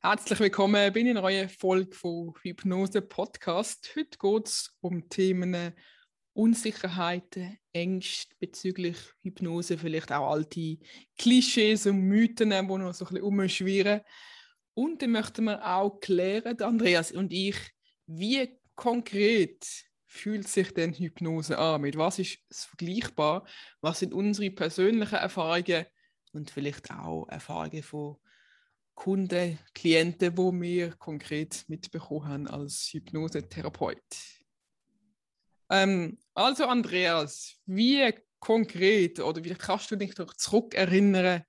Herzlich 0.00 0.38
willkommen 0.38 0.92
bei 0.92 1.00
einer 1.00 1.20
neuen 1.20 1.48
Folge 1.48 1.92
von 1.92 2.32
Hypnose 2.42 3.02
Podcast. 3.02 3.90
Heute 3.96 4.16
geht 4.16 4.46
es 4.46 4.72
um 4.80 5.08
Themen 5.08 5.74
Unsicherheiten, 6.34 7.58
Ängste 7.72 8.32
bezüglich 8.38 8.96
Hypnose, 9.22 9.76
vielleicht 9.76 10.12
auch 10.12 10.30
alte 10.30 10.78
Klischees 11.18 11.86
und 11.86 12.02
Mythen, 12.02 12.50
die 12.50 12.62
noch 12.62 12.94
so 12.94 13.06
ein 13.06 13.08
bisschen 13.08 13.22
umschwirren. 13.22 14.02
Und 14.74 15.02
dann 15.02 15.10
möchten 15.10 15.46
wir 15.46 15.66
auch 15.66 15.98
klären, 15.98 16.62
Andreas 16.62 17.10
und 17.10 17.32
ich, 17.32 17.56
wie 18.06 18.56
konkret 18.76 19.66
fühlt 20.06 20.46
sich 20.46 20.72
denn 20.72 20.92
Hypnose 20.92 21.58
an? 21.58 21.80
Mit 21.80 21.98
was 21.98 22.20
ist 22.20 22.38
es 22.48 22.66
vergleichbar? 22.66 23.48
Was 23.80 23.98
sind 23.98 24.14
unsere 24.14 24.52
persönlichen 24.52 25.16
Erfahrungen 25.16 25.86
und 26.30 26.52
vielleicht 26.52 26.88
auch 26.92 27.26
Erfahrungen 27.28 27.82
von 27.82 28.16
Kunden, 28.98 29.60
Klienten, 29.74 30.36
wo 30.36 30.52
wir 30.52 30.90
konkret 30.96 31.64
mitbekommen 31.68 32.26
haben 32.26 32.48
als 32.48 32.88
Hypnosetherapeut. 32.92 34.02
Ähm, 35.70 36.18
also 36.34 36.66
Andreas, 36.66 37.60
wie 37.64 38.12
konkret 38.40 39.20
oder 39.20 39.44
wie 39.44 39.54
kannst 39.54 39.92
du 39.92 39.96
dich 39.96 40.16
doch 40.16 40.34
zurückerinnern, 40.34 41.44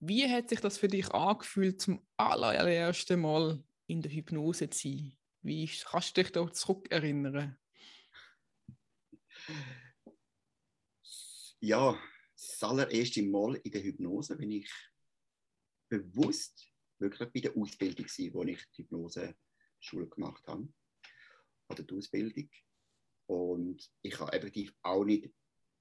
wie 0.00 0.26
hat 0.26 0.48
sich 0.48 0.60
das 0.60 0.78
für 0.78 0.88
dich 0.88 1.10
angefühlt, 1.10 1.82
zum 1.82 2.00
allerersten 2.16 3.20
Mal 3.20 3.62
in 3.86 4.00
der 4.00 4.12
Hypnose 4.12 4.70
zu 4.70 4.88
sein? 4.88 5.18
Wie 5.42 5.70
kannst 5.84 6.16
du 6.16 6.22
dich 6.22 6.32
da 6.32 6.50
zurückerinnern? 6.50 7.58
Ja, 11.60 12.00
das 12.34 12.62
allererste 12.62 13.22
Mal 13.22 13.56
in 13.56 13.70
der 13.70 13.82
Hypnose 13.82 14.34
bin 14.36 14.50
ich 14.50 14.70
bewusst 15.90 16.72
wirklich 16.98 17.30
bei 17.32 17.40
der 17.40 17.56
Ausbildung 17.56 18.08
sein, 18.08 18.32
wo 18.32 18.42
ich 18.44 18.64
die 18.72 18.82
Hypnose-Schule 18.82 20.08
gemacht 20.08 20.46
habe. 20.46 20.68
Oder 21.68 21.82
die 21.82 21.94
Ausbildung. 21.94 22.50
Und 23.26 23.90
ich 24.02 24.18
habe 24.20 24.32
effektiv 24.32 24.74
auch 24.82 25.04
nicht 25.04 25.32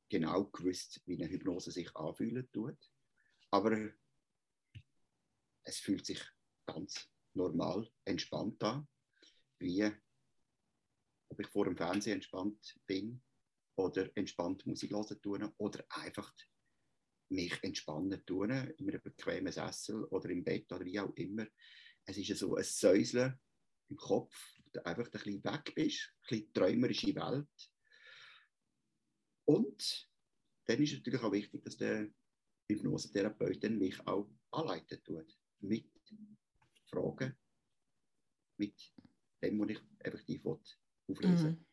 genau 0.10 0.46
gewusst, 0.46 1.02
wie 1.06 1.16
eine 1.16 1.30
Hypnose 1.30 1.72
sich 1.72 1.96
anfühlen 1.96 2.50
tut. 2.52 2.78
Aber 3.52 3.92
es 5.64 5.78
fühlt 5.78 6.06
sich 6.06 6.22
ganz 6.66 7.10
normal, 7.34 7.90
entspannt 8.06 8.64
an, 8.64 8.88
wie 9.60 9.92
ob 11.30 11.40
ich 11.40 11.48
vor 11.48 11.66
dem 11.66 11.78
Fernsehen 11.78 12.16
entspannt 12.16 12.80
bin 12.86 13.22
oder 13.76 14.10
entspannt 14.16 14.66
Musik 14.66 14.92
hören 14.92 15.22
tun 15.22 15.54
oder 15.58 15.86
einfach 15.90 16.34
mich 17.30 17.64
entspannen 17.64 18.26
tun, 18.26 18.52
in 18.52 18.90
einem 18.90 19.02
bequemen 19.02 19.52
Sessel 19.52 20.04
oder 20.06 20.30
im 20.30 20.44
Bett 20.44 20.72
oder 20.72 20.86
wie 20.86 21.00
auch 21.00 21.14
immer. 21.16 21.48
Es 22.06 22.18
ist 22.18 22.38
so 22.38 22.56
ein 22.56 22.64
Säuseln 22.64 23.40
im 23.90 23.98
Kopf, 23.98 24.36
wo 24.64 24.70
du 24.72 24.86
einfach 24.86 25.06
ein 25.06 25.12
bisschen 25.12 25.44
weg 25.44 25.74
bist, 25.76 26.14
ein 26.14 26.28
bisschen 26.30 26.54
träumerische 26.54 27.16
Welt. 27.16 27.72
Und 29.46 30.10
dann 30.66 30.82
ist 30.82 30.92
es 30.92 30.98
natürlich 30.98 31.22
auch 31.22 31.32
wichtig, 31.32 31.64
dass 31.64 31.78
der 31.78 32.10
Hypnosetherapeut 32.68 33.64
mich 33.72 34.00
auch 34.08 34.30
anleiten 34.52 35.04
tut. 35.04 35.38
Mit 35.60 35.90
Fragen, 36.86 37.36
mit 38.58 38.94
dem, 39.42 39.60
was 39.60 39.70
ich 39.70 39.82
effektiv 40.00 40.46
auflösen 40.46 41.44
will. 41.44 41.52
Mhm 41.52 41.66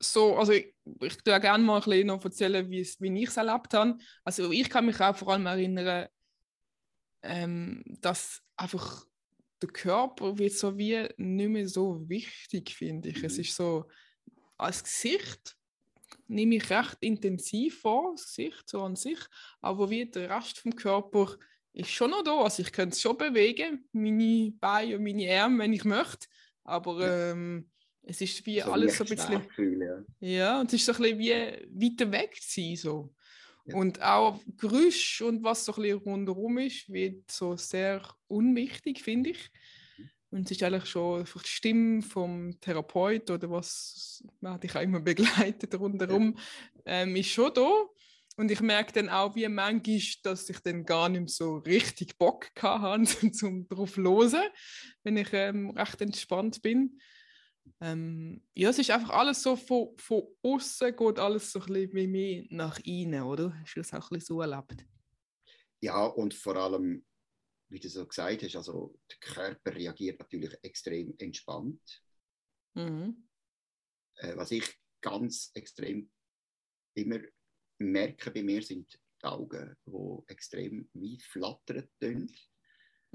so, 0.00 0.36
also 0.36 0.52
ich, 0.52 0.74
ich 1.02 1.16
tue 1.16 1.40
gerne 1.40 1.64
mal 1.64 1.76
ein 1.76 1.84
bisschen 1.84 2.06
noch 2.06 2.24
erzählen, 2.24 2.68
wie, 2.70 2.88
wie 3.00 3.22
ich 3.22 3.28
es 3.28 3.36
erlebt 3.36 3.74
habe. 3.74 3.96
Also 4.24 4.50
ich 4.52 4.70
kann 4.70 4.86
mich 4.86 5.00
auch 5.00 5.16
vor 5.16 5.32
allem 5.32 5.46
erinnern, 5.46 6.08
ähm, 7.22 7.82
dass 8.00 8.42
einfach 8.56 9.04
der 9.60 9.70
Körper 9.70 10.38
wird 10.38 10.52
so 10.52 10.76
wie 10.78 11.08
nicht 11.16 11.48
mehr 11.48 11.68
so 11.68 12.08
wichtig, 12.08 12.74
finde 12.74 13.08
ich. 13.08 13.18
Mhm. 13.18 13.24
Es 13.24 13.38
ist 13.38 13.56
so, 13.56 13.86
als 14.56 14.84
Gesicht 14.84 15.56
nehme 16.28 16.56
ich 16.56 16.70
recht 16.70 16.96
intensiv 17.00 17.80
vor, 17.80 18.12
das 18.14 18.26
Gesicht 18.26 18.68
so 18.68 18.82
an 18.82 18.96
sich, 18.96 19.18
aber 19.60 19.90
wie 19.90 20.06
der 20.06 20.30
Rest 20.30 20.58
vom 20.58 20.74
Körper 20.74 21.36
ist 21.72 21.90
schon 21.90 22.10
noch 22.10 22.22
da. 22.22 22.42
Also 22.42 22.62
ich 22.62 22.72
könnte 22.72 22.94
es 22.94 23.00
schon 23.00 23.16
bewegen, 23.16 23.88
meine 23.92 24.52
Beine 24.52 24.96
und 24.96 25.04
meine 25.04 25.42
Arme, 25.42 25.58
wenn 25.58 25.72
ich 25.72 25.84
möchte, 25.84 26.28
aber 26.64 27.30
ähm, 27.30 27.70
es 28.08 28.22
ist 28.22 28.46
wie 28.46 28.60
so 28.60 28.72
alles 28.72 28.96
so 28.96 29.04
ein 29.04 29.10
bisschen. 29.10 29.42
Gefühl, 29.42 30.04
ja. 30.20 30.28
ja, 30.28 30.60
und 30.60 30.72
es 30.72 30.80
ist 30.80 30.86
so 30.86 30.92
ein 30.92 31.18
bisschen 31.18 31.18
wie 31.18 31.90
weiter 31.90 32.10
weg 32.10 32.40
zu 32.40 32.60
sein. 32.60 32.76
So. 32.76 33.14
Ja. 33.66 33.76
Und 33.76 34.00
auch 34.00 34.40
Geräusch 34.56 35.20
und 35.20 35.44
was 35.44 35.66
so 35.66 35.74
ein 35.74 35.82
bisschen 35.82 35.98
rundherum 35.98 36.58
ist, 36.58 36.90
wird 36.90 37.30
so 37.30 37.56
sehr 37.56 38.02
unwichtig, 38.26 39.02
finde 39.02 39.30
ich. 39.30 39.50
Mhm. 39.98 40.10
Und 40.30 40.46
es 40.46 40.52
ist 40.52 40.62
eigentlich 40.62 40.86
schon 40.86 41.20
einfach 41.20 41.42
die 41.42 41.48
Stimme 41.48 42.02
vom 42.02 42.58
Therapeut 42.60 43.30
oder 43.30 43.50
was 43.50 44.24
man 44.40 44.58
dich 44.58 44.74
auch 44.74 44.82
immer 44.82 45.00
begleitet 45.00 45.78
rundherum, 45.78 46.34
ja. 46.86 47.02
ähm, 47.02 47.14
ist 47.14 47.28
schon 47.28 47.52
da. 47.52 47.70
Und 48.38 48.50
ich 48.50 48.60
merke 48.60 48.92
dann 48.92 49.08
auch, 49.10 49.34
wie 49.34 49.48
manchmal, 49.48 50.00
dass 50.22 50.48
ich 50.48 50.60
dann 50.60 50.86
gar 50.86 51.08
nicht 51.10 51.20
mehr 51.20 51.28
so 51.28 51.56
richtig 51.58 52.16
Bock 52.16 52.48
hatte, 52.58 53.30
um 53.46 53.68
drauf 53.68 53.94
zu 53.94 54.02
hören, 54.02 54.48
wenn 55.02 55.16
ich 55.18 55.28
ähm, 55.32 55.70
recht 55.70 56.00
entspannt 56.00 56.62
bin. 56.62 56.98
Ähm, 57.80 58.42
ja, 58.54 58.70
es 58.70 58.78
ist 58.78 58.90
einfach 58.90 59.10
alles 59.10 59.42
so 59.42 59.56
von, 59.56 59.96
von 59.98 60.22
außen 60.42 60.96
geht 60.96 61.18
alles 61.18 61.52
so 61.52 61.60
ein 61.60 61.66
bisschen 61.66 61.92
wie 61.94 62.06
mir 62.06 62.46
nach 62.50 62.78
innen, 62.80 63.22
oder? 63.22 63.54
Hast 63.60 63.74
du 63.76 63.80
das 63.80 63.92
auch 63.92 64.10
ein 64.10 64.18
bisschen 64.18 64.36
so 64.36 64.40
erlebt? 64.40 64.86
Ja, 65.80 66.06
und 66.06 66.34
vor 66.34 66.56
allem, 66.56 67.04
wie 67.68 67.80
du 67.80 67.88
so 67.88 68.06
gesagt 68.06 68.42
hast, 68.42 68.56
also 68.56 68.98
der 69.10 69.18
Körper 69.18 69.74
reagiert 69.74 70.18
natürlich 70.18 70.52
extrem 70.62 71.14
entspannt. 71.18 72.02
Mhm. 72.74 73.28
Äh, 74.16 74.36
was 74.36 74.50
ich 74.50 74.64
ganz 75.00 75.50
extrem 75.54 76.10
immer 76.94 77.20
merke 77.78 78.30
bei 78.30 78.42
mir, 78.42 78.62
sind 78.62 78.92
die 78.92 79.24
Augen, 79.24 79.76
die 79.86 80.32
extrem 80.32 80.88
wie 80.94 81.18
flattern 81.20 81.88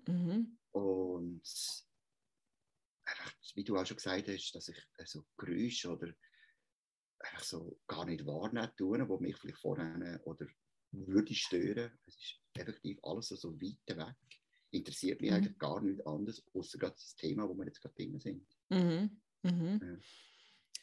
Mhm. 0.07 0.57
Und 0.71 1.43
wie 3.53 3.63
du 3.63 3.77
auch 3.77 3.85
schon 3.85 3.97
gesagt 3.97 4.27
hast, 4.27 4.51
dass 4.53 4.67
ich 4.67 4.77
äh, 4.97 5.05
so 5.05 5.25
Geräusche 5.37 5.91
oder 5.91 6.13
einfach 7.19 7.43
so 7.43 7.79
gar 7.87 8.05
nicht 8.05 8.25
wahrnehmen 8.25 8.71
tue, 8.77 9.07
wo 9.07 9.17
mich 9.17 9.37
vielleicht 9.37 9.59
vorher 9.59 10.21
oder 10.25 10.47
würde 10.91 11.33
stören. 11.33 11.91
Es 12.05 12.15
ist 12.15 12.39
effektiv 12.53 12.99
alles 13.03 13.29
so, 13.29 13.35
so 13.35 13.53
weit 13.61 13.97
weg. 13.97 14.15
Interessiert 14.71 15.21
mich 15.21 15.31
mhm. 15.31 15.37
eigentlich 15.37 15.57
gar 15.57 15.81
nicht 15.81 16.05
anders, 16.05 16.43
außer 16.53 16.77
gerade 16.77 16.95
das 16.95 17.15
Thema, 17.15 17.47
wo 17.47 17.53
wir 17.53 17.65
jetzt 17.65 17.81
gerade 17.81 17.95
drin 17.95 18.19
sind. 18.19 18.45
Mhm. 18.69 19.21
Mhm. 19.43 19.79
Ja. 19.81 19.97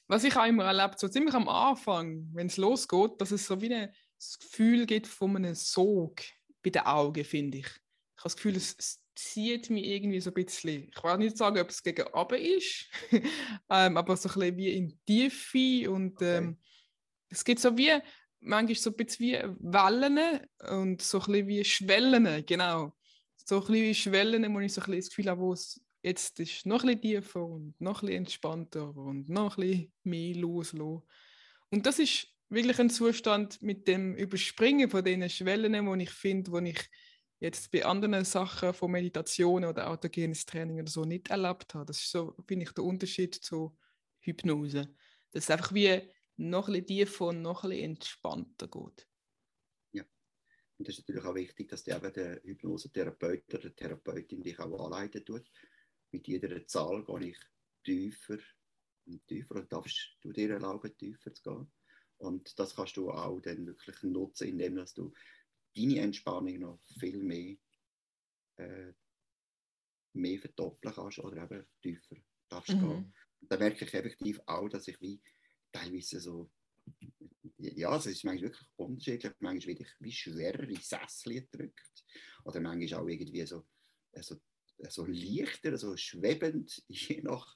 Was 0.06 0.24
ich 0.24 0.36
auch 0.36 0.46
immer 0.46 0.64
erlebt, 0.64 0.98
so 0.98 1.08
ziemlich 1.08 1.34
am 1.34 1.48
Anfang, 1.48 2.28
wenn 2.34 2.48
es 2.48 2.56
losgeht, 2.56 3.20
dass 3.20 3.30
es 3.30 3.46
so 3.46 3.60
wie 3.60 3.72
ein 3.72 3.94
Gefühl 4.40 4.86
gibt 4.86 5.06
von 5.06 5.36
einem 5.36 5.54
Sog 5.54 6.22
bei 6.62 6.70
den 6.70 6.82
Augen, 6.82 7.24
finde 7.24 7.58
ich. 7.58 7.66
Ich 7.66 8.24
habe 8.24 8.24
das 8.24 8.36
Gefühl, 8.36 8.56
es, 8.56 8.76
es 8.76 9.00
zieht 9.20 9.70
mich 9.70 9.86
irgendwie 9.86 10.20
so 10.20 10.30
ein 10.30 10.44
bisschen, 10.44 10.88
ich 10.88 11.04
will 11.04 11.18
nicht 11.18 11.36
sagen, 11.36 11.60
ob 11.60 11.68
es 11.68 11.82
gegen 11.82 12.06
oben 12.12 12.38
ist, 12.38 12.86
ähm, 13.70 13.96
aber 13.96 14.16
so 14.16 14.28
ein 14.28 14.34
bisschen 14.34 14.56
wie 14.56 14.70
in 14.70 14.98
die 15.08 15.30
Tiefe 15.30 15.90
und 15.90 16.20
ähm, 16.22 16.58
es 17.28 17.44
gibt 17.44 17.60
so 17.60 17.76
wie, 17.76 17.92
manchmal 18.40 18.74
so 18.74 18.90
ein 18.90 18.96
bisschen 18.96 19.26
wie 19.26 19.38
Wellen 19.60 20.40
und 20.70 21.02
so 21.02 21.18
ein 21.20 21.26
bisschen 21.26 21.48
wie 21.48 21.64
Schwellen, 21.64 22.44
genau. 22.46 22.92
So 23.36 23.56
ein 23.56 23.60
bisschen 23.60 23.74
wie 23.74 23.94
Schwellen, 23.94 24.54
wo 24.54 24.60
ich 24.60 24.72
so 24.72 24.80
ein 24.80 24.86
bisschen 24.86 25.00
das 25.00 25.08
Gefühl 25.10 25.30
habe, 25.30 25.40
wo 25.40 25.52
es 25.52 25.80
jetzt 26.02 26.40
ist 26.40 26.66
noch 26.66 26.82
ein 26.82 26.98
bisschen 26.98 27.22
tiefer 27.22 27.44
und 27.44 27.74
noch 27.80 28.02
ein 28.02 28.06
bisschen 28.06 28.18
entspannter 28.18 28.96
und 28.96 29.28
noch 29.28 29.58
ein 29.58 29.66
bisschen 29.66 29.92
mehr 30.04 30.34
loslassen. 30.36 31.02
Und 31.70 31.86
das 31.86 31.98
ist 31.98 32.26
wirklich 32.48 32.78
ein 32.80 32.90
Zustand 32.90 33.62
mit 33.62 33.86
dem 33.86 34.14
Überspringen 34.16 34.90
von 34.90 35.04
diesen 35.04 35.28
Schwellen, 35.28 35.86
wo 35.86 35.94
ich 35.94 36.10
finde, 36.10 36.50
wo 36.52 36.58
ich 36.58 36.80
jetzt 37.40 37.70
bei 37.72 37.84
anderen 37.84 38.24
Sachen 38.24 38.72
von 38.74 38.90
Meditation 38.90 39.64
oder 39.64 39.90
autogenes 39.90 40.46
Training 40.46 40.80
oder 40.80 40.90
so 40.90 41.04
nicht 41.04 41.30
erlebt 41.30 41.74
habe. 41.74 41.86
Das 41.86 41.98
ist 41.98 42.10
so, 42.10 42.36
finde 42.46 42.64
ich, 42.64 42.72
der 42.72 42.84
Unterschied 42.84 43.34
zu 43.34 43.76
Hypnose. 44.20 44.94
Dass 45.32 45.44
es 45.44 45.50
einfach 45.50 45.72
wie 45.74 46.02
noch 46.36 46.68
ein 46.68 46.72
bisschen 46.72 46.86
tiefer 46.86 47.26
und 47.28 47.42
noch 47.42 47.64
ein 47.64 47.70
bisschen 47.70 47.90
entspannter 47.92 48.68
geht. 48.68 49.08
Ja, 49.92 50.04
und 50.78 50.86
das 50.86 50.98
ist 50.98 51.08
natürlich 51.08 51.24
auch 51.24 51.34
wichtig, 51.34 51.68
dass 51.68 51.82
der, 51.82 51.98
der 52.10 52.42
Hypnosetherapeut 52.42 53.54
oder 53.54 53.70
die 53.70 53.74
Therapeutin 53.74 54.42
dich 54.42 54.58
auch 54.58 54.84
anleiten 54.84 55.24
tut. 55.24 55.50
Mit 56.12 56.28
jeder 56.28 56.66
Zahl 56.66 57.04
gehe 57.04 57.30
ich 57.30 57.38
tiefer 57.84 58.38
und 59.06 59.26
tiefer 59.26 59.56
und 59.56 59.72
darfst 59.72 60.16
du 60.20 60.32
dir 60.32 60.50
erlauben, 60.50 60.96
tiefer 60.96 61.32
zu 61.32 61.42
gehen. 61.42 61.72
Und 62.18 62.58
das 62.58 62.76
kannst 62.76 62.98
du 62.98 63.10
auch 63.10 63.40
dann 63.40 63.66
wirklich 63.66 64.02
nutzen, 64.02 64.48
indem 64.48 64.76
dass 64.76 64.92
du 64.92 65.12
deine 65.76 66.00
Entspannung 66.00 66.58
noch 66.58 66.80
viel 66.98 67.22
mehr, 67.22 67.56
äh, 68.56 68.92
mehr 70.12 70.38
verdoppeln 70.38 70.94
kannst 70.94 71.18
oder 71.18 71.44
eben 71.44 71.66
tiefer 71.82 72.16
darfst 72.48 72.74
mhm. 72.74 72.80
gehen. 72.80 73.14
Da 73.42 73.56
merke 73.56 73.84
ich 73.84 73.94
effektiv 73.94 74.40
auch, 74.46 74.68
dass 74.68 74.88
ich 74.88 75.00
wie 75.00 75.20
teilweise 75.72 76.20
so, 76.20 76.50
ja, 77.58 77.96
es 77.96 78.06
ist 78.06 78.24
manchmal 78.24 78.50
wirklich 78.50 78.68
unterschiedlich, 78.76 79.32
manchmal 79.38 79.78
wie, 79.78 79.86
wie 80.00 80.12
schwerere 80.12 80.76
Sessel 80.76 81.46
drückt 81.50 82.04
oder 82.44 82.60
manchmal 82.60 83.00
auch 83.00 83.08
irgendwie 83.08 83.46
so, 83.46 83.66
also 84.12 84.40
so 84.88 85.06
leichter, 85.06 85.76
so 85.76 85.96
schwebend, 85.96 86.82
je 86.88 87.22
nach 87.22 87.54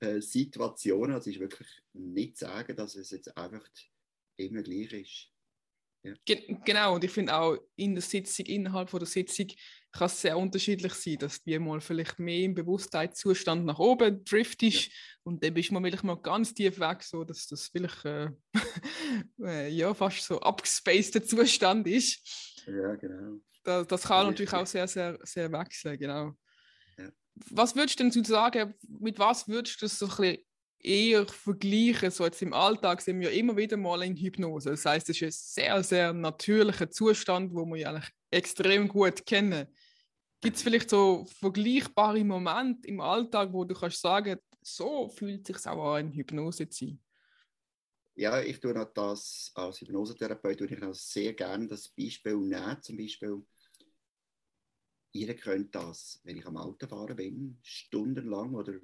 äh, 0.00 0.20
Situation. 0.20 1.12
Also 1.12 1.30
es 1.30 1.36
ist 1.36 1.40
wirklich 1.40 1.68
nicht 1.92 2.36
zu 2.36 2.46
sagen, 2.46 2.76
dass 2.76 2.94
es 2.94 3.10
jetzt 3.10 3.36
einfach 3.36 3.66
immer 4.36 4.62
gleich 4.62 4.92
ist. 4.92 5.32
Ja. 6.02 6.14
genau, 6.64 6.94
und 6.94 7.04
ich 7.04 7.10
finde 7.10 7.36
auch 7.36 7.58
in 7.76 7.94
der 7.94 8.02
Sitzung, 8.02 8.46
innerhalb 8.46 8.88
von 8.88 9.00
der 9.00 9.06
Sitzung, 9.06 9.48
kann 9.92 10.06
es 10.06 10.20
sehr 10.20 10.38
unterschiedlich 10.38 10.94
sein, 10.94 11.18
dass 11.18 11.42
die 11.42 11.58
mal 11.58 11.80
vielleicht 11.80 12.18
mehr 12.18 12.44
im 12.44 12.54
Bewusstheitszustand 12.54 13.66
nach 13.66 13.78
oben 13.78 14.24
driftest 14.24 14.86
ja. 14.86 14.92
und 15.24 15.42
dann 15.42 15.52
bist 15.52 15.70
du 15.70 15.80
vielleicht 15.80 16.04
mal 16.04 16.16
ganz 16.16 16.54
tief 16.54 16.78
weg, 16.78 17.02
so 17.02 17.24
dass 17.24 17.46
das 17.48 17.66
vielleicht 17.68 18.04
äh, 18.04 18.30
äh, 19.42 19.68
ja, 19.68 19.92
fast 19.92 20.22
so 20.24 20.40
abgespaceder 20.40 21.24
Zustand 21.24 21.86
ist. 21.86 22.64
Ja, 22.66 22.94
genau. 22.94 23.40
Das, 23.64 23.86
das 23.86 24.02
kann 24.02 24.24
ja, 24.24 24.30
natürlich 24.30 24.52
auch 24.52 24.66
sehr, 24.66 24.88
sehr, 24.88 25.18
sehr 25.22 25.52
wechseln, 25.52 25.98
genau. 25.98 26.32
Was 27.50 27.74
würdest 27.74 27.98
du 27.98 28.10
denn 28.10 28.24
sagen, 28.24 28.74
mit 29.00 29.18
was 29.18 29.48
würdest 29.48 29.80
du 29.80 29.86
das 29.86 29.98
so 29.98 30.06
ein 30.06 30.16
bisschen 30.16 30.38
eher 30.82 31.26
vergleichen? 31.26 32.10
So 32.10 32.24
jetzt 32.24 32.42
im 32.42 32.52
Alltag 32.52 33.00
sind 33.00 33.20
wir 33.20 33.30
immer 33.32 33.56
wieder 33.56 33.76
mal 33.76 34.02
in 34.02 34.16
Hypnose. 34.16 34.70
Das 34.70 34.84
heißt, 34.84 35.10
es 35.10 35.20
ist 35.20 35.58
ein 35.58 35.62
sehr, 35.64 35.82
sehr 35.82 36.12
natürlicher 36.12 36.90
Zustand, 36.90 37.54
wo 37.54 37.64
wir 37.66 37.88
eigentlich 37.88 38.10
extrem 38.30 38.88
gut 38.88 39.24
kennen. 39.26 39.66
Gibt 40.40 40.56
es 40.56 40.62
vielleicht 40.62 40.90
so 40.90 41.26
vergleichbare 41.38 42.24
Momente 42.24 42.88
im 42.88 43.00
Alltag, 43.00 43.52
wo 43.52 43.64
du 43.64 43.74
kannst 43.74 44.00
sagen, 44.00 44.38
so 44.62 45.08
fühlt 45.08 45.46
sich 45.46 45.66
auch 45.66 45.94
an, 45.94 46.06
in 46.06 46.12
Hypnose 46.12 46.68
zu 46.68 46.86
sein? 46.86 47.00
Ja, 48.14 48.40
ich 48.40 48.60
tue 48.60 48.74
das 48.94 49.50
als 49.54 49.80
Hypnosetherapeut 49.80 50.58
tue 50.58 50.66
ich 50.66 50.82
auch 50.82 50.94
sehr 50.94 51.32
gerne 51.32 51.66
das 51.66 51.88
Beispiel 51.88 52.36
nehmen. 52.36 52.82
Zum 52.82 52.96
Beispiel, 52.96 53.42
jeder 55.12 55.34
könnte 55.34 55.78
das, 55.78 56.20
wenn 56.24 56.36
ich 56.36 56.46
am 56.46 56.56
Auto 56.56 56.86
fahren 56.86 57.16
bin, 57.16 57.58
stundenlang 57.62 58.54
oder 58.54 58.74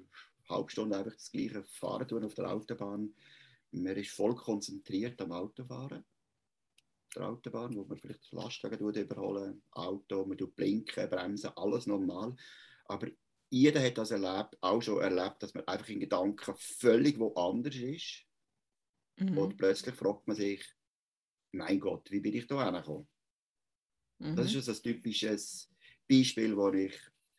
halbe 0.49 0.69
Stunde 0.69 0.97
einfach 0.97 1.13
das 1.13 1.31
gleiche 1.31 1.63
Fahren 1.63 2.07
tun 2.07 2.23
auf 2.23 2.33
der 2.33 2.51
Autobahn. 2.51 3.13
Man 3.71 3.95
ist 3.97 4.11
voll 4.11 4.35
konzentriert 4.35 5.21
am 5.21 5.31
Autofahren 5.31 6.05
der 7.17 7.29
Autobahn, 7.29 7.75
wo 7.75 7.83
man 7.83 7.97
vielleicht 7.97 8.31
Lastwagen 8.31 8.79
überholen, 8.79 9.61
Auto, 9.71 10.25
man 10.25 10.37
tut 10.37 10.55
blinken, 10.55 11.09
bremsen, 11.09 11.51
alles 11.55 11.87
normal. 11.87 12.35
Aber 12.85 13.07
jeder 13.49 13.83
hat 13.83 13.97
das 13.97 14.11
erlebt, 14.11 14.57
auch 14.61 14.81
schon 14.81 15.01
erlebt, 15.01 15.41
dass 15.41 15.53
man 15.53 15.67
einfach 15.67 15.89
in 15.89 15.99
Gedanken 15.99 16.55
völlig 16.57 17.17
woanders 17.19 17.75
ist. 17.75 18.23
Mhm. 19.17 19.37
Und 19.37 19.57
plötzlich 19.57 19.95
fragt 19.95 20.27
man 20.27 20.35
sich, 20.35 20.63
mein 21.51 21.79
Gott, 21.79 22.11
wie 22.11 22.19
bin 22.19 22.33
ich 22.33 22.47
da 22.47 22.63
hergekommen? 22.63 23.07
Mhm. 24.19 24.35
Das 24.35 24.53
ist 24.53 24.69
ein 24.69 24.83
typisches 24.83 25.69
Beispiel, 26.07 26.55
wo 26.55 26.71
ich 26.71 26.93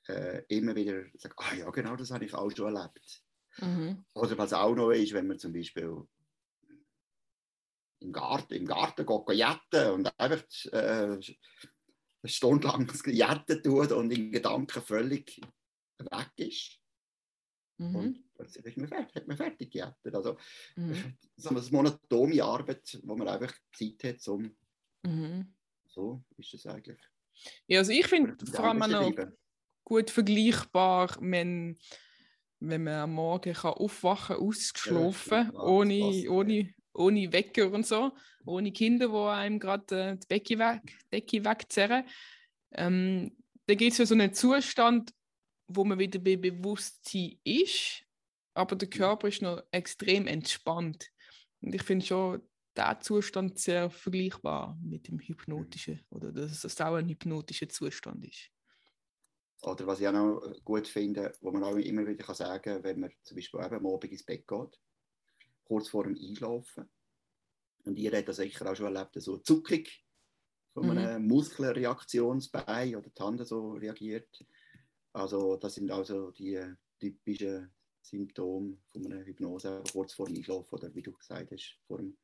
äh, 0.09 0.43
immer 0.49 0.75
wieder 0.75 1.05
sage, 1.15 1.35
ah 1.39 1.55
ja, 1.55 1.71
genau 1.71 1.97
das 1.97 2.11
habe 2.11 2.25
ich 2.25 2.35
auch 2.35 2.51
schon 2.51 2.75
erlebt. 2.75 3.23
Mhm. 3.59 4.05
Oder 4.15 4.39
was 4.39 4.53
auch 4.53 4.75
noch 4.75 4.91
ist, 4.91 5.13
wenn 5.13 5.27
man 5.27 5.39
zum 5.39 5.53
Beispiel 5.53 6.03
im 8.01 8.13
Garten, 8.13 8.55
im 8.55 8.67
Garten 8.67 9.05
geht 9.05 9.37
jetten 9.37 9.91
und 9.93 10.21
einfach 10.21 10.45
äh, 10.73 11.19
eine 11.19 11.21
Stunde 12.25 12.69
lang 12.69 12.89
jetten 13.07 13.63
tut 13.63 13.93
und 13.93 14.11
in 14.11 14.31
Gedanken 14.31 14.83
völlig 14.83 15.41
weg 15.99 16.31
ist. 16.37 16.81
Mhm. 17.79 17.97
Und 17.97 18.35
plötzlich 18.35 18.67
ist 18.67 18.77
man 18.77 18.89
fertig, 18.89 19.17
hat 19.17 19.29
man 19.29 19.37
fertig 19.37 19.71
gejettet. 19.71 20.15
Also 20.15 20.37
mhm. 20.77 21.17
so 21.37 21.51
eine 21.51 21.61
monotone 21.71 22.43
Arbeit, 22.43 22.99
wo 23.03 23.17
man 23.17 23.29
einfach 23.29 23.55
Zeit 23.73 24.05
hat, 24.05 24.29
um 24.29 24.57
mhm. 25.03 25.55
so 25.87 26.25
ist 26.37 26.55
es 26.55 26.67
eigentlich. 26.67 27.01
Ja, 27.67 27.81
also 27.81 27.93
ich 27.93 28.07
finde 28.07 28.37
vor 28.47 28.65
allem 28.65 28.79
noch 28.79 29.13
gut 29.89 30.11
vergleichbar, 30.11 31.17
wenn, 31.21 31.79
wenn 32.61 32.85
man 32.85 32.95
am 32.95 33.15
Morgen 33.15 33.55
kann 33.55 33.73
aufwachen 33.73 34.37
kann, 34.37 34.47
ausgeschlafen, 34.47 35.51
ja, 35.53 35.61
ohne, 35.61 36.31
ohne 36.31 36.75
ohne 36.99 37.33
Wecker 37.33 37.71
und 37.71 37.87
so, 37.87 38.13
ohne 38.45 38.73
Kinder, 38.73 39.09
die 39.09 39.15
einem 39.15 39.59
gerade 39.59 40.11
äh, 40.11 40.17
die 40.17 40.27
Decke, 40.27 40.59
weg, 40.59 40.99
Decke 41.13 41.45
wegzerren. 41.45 42.05
Ähm, 42.73 43.37
da 43.67 43.75
geht 43.75 43.93
es 43.93 43.99
ja 43.99 44.07
so 44.07 44.15
einen 44.15 44.35
Zustand, 44.35 45.13
wo 45.69 45.85
man 45.85 45.99
wieder 45.99 46.19
bei 46.19 46.37
Bewusstsein 46.37 47.39
ist, 47.45 48.03
aber 48.55 48.77
der 48.77 48.89
Körper 48.89 49.29
ist 49.29 49.43
noch 49.43 49.63
extrem 49.71 50.27
entspannt. 50.27 51.09
Und 51.61 51.75
ich 51.75 51.83
finde 51.83 52.05
schon 52.05 52.43
der 52.77 52.99
Zustand 53.01 53.59
sehr 53.59 53.91
vergleichbar 53.91 54.79
mit 54.83 55.09
dem 55.09 55.19
hypnotischen 55.19 56.01
oder 56.11 56.33
dass 56.33 56.65
es 56.65 56.81
auch 56.81 56.95
ein 56.95 57.09
hypnotischer 57.09 57.69
Zustand 57.69 58.25
ist. 58.25 58.51
Oder 59.63 59.87
was 59.87 60.01
ich 60.01 60.07
auch 60.07 60.13
noch 60.13 60.41
gut 60.65 60.87
finde, 60.87 61.33
wo 61.41 61.51
man 61.51 61.65
auch 61.65 61.77
immer 61.77 62.07
wieder 62.07 62.33
sagen 62.35 62.63
kann, 62.63 62.85
wenn 62.85 63.01
man 63.01 63.13
zum 63.23 63.37
Beispiel 63.37 63.61
eben 63.61 63.75
am 63.75 63.87
Abend 63.87 64.13
ins 64.13 64.23
Bett 64.23 64.47
geht, 64.47 64.81
kurz 65.65 65.89
vor 65.89 66.05
dem 66.05 66.17
Einlaufen. 66.17 66.89
Und 67.85 67.99
ihr 67.99 68.13
habt 68.13 68.29
das 68.29 68.37
sicher 68.37 68.71
auch 68.71 68.77
schon 68.77 68.95
erlebt, 68.95 69.21
so 69.21 69.39
zuckig 69.39 70.05
von 70.73 70.91
einer 70.91 71.19
mhm. 71.19 71.27
Muskelreaktionsbein 71.27 72.97
oder 72.97 73.11
die 73.11 73.23
Hand 73.23 73.47
so 73.47 73.73
reagiert. 73.73 74.45
Also 75.13 75.57
das 75.57 75.75
sind 75.75 75.91
also 75.91 76.31
die 76.31 76.63
typischen 77.01 77.73
Symptome 78.03 78.79
von 78.93 79.07
einer 79.07 79.25
Hypnose 79.25 79.83
kurz 79.93 80.15
vor 80.15 80.27
dem 80.27 80.37
Einschlafen 80.37 80.75
oder 80.75 80.95
wie 80.95 81.03
du 81.03 81.13
gesagt 81.13 81.51
hast, 81.51 81.79
vor 81.87 81.99
dem, 81.99 82.17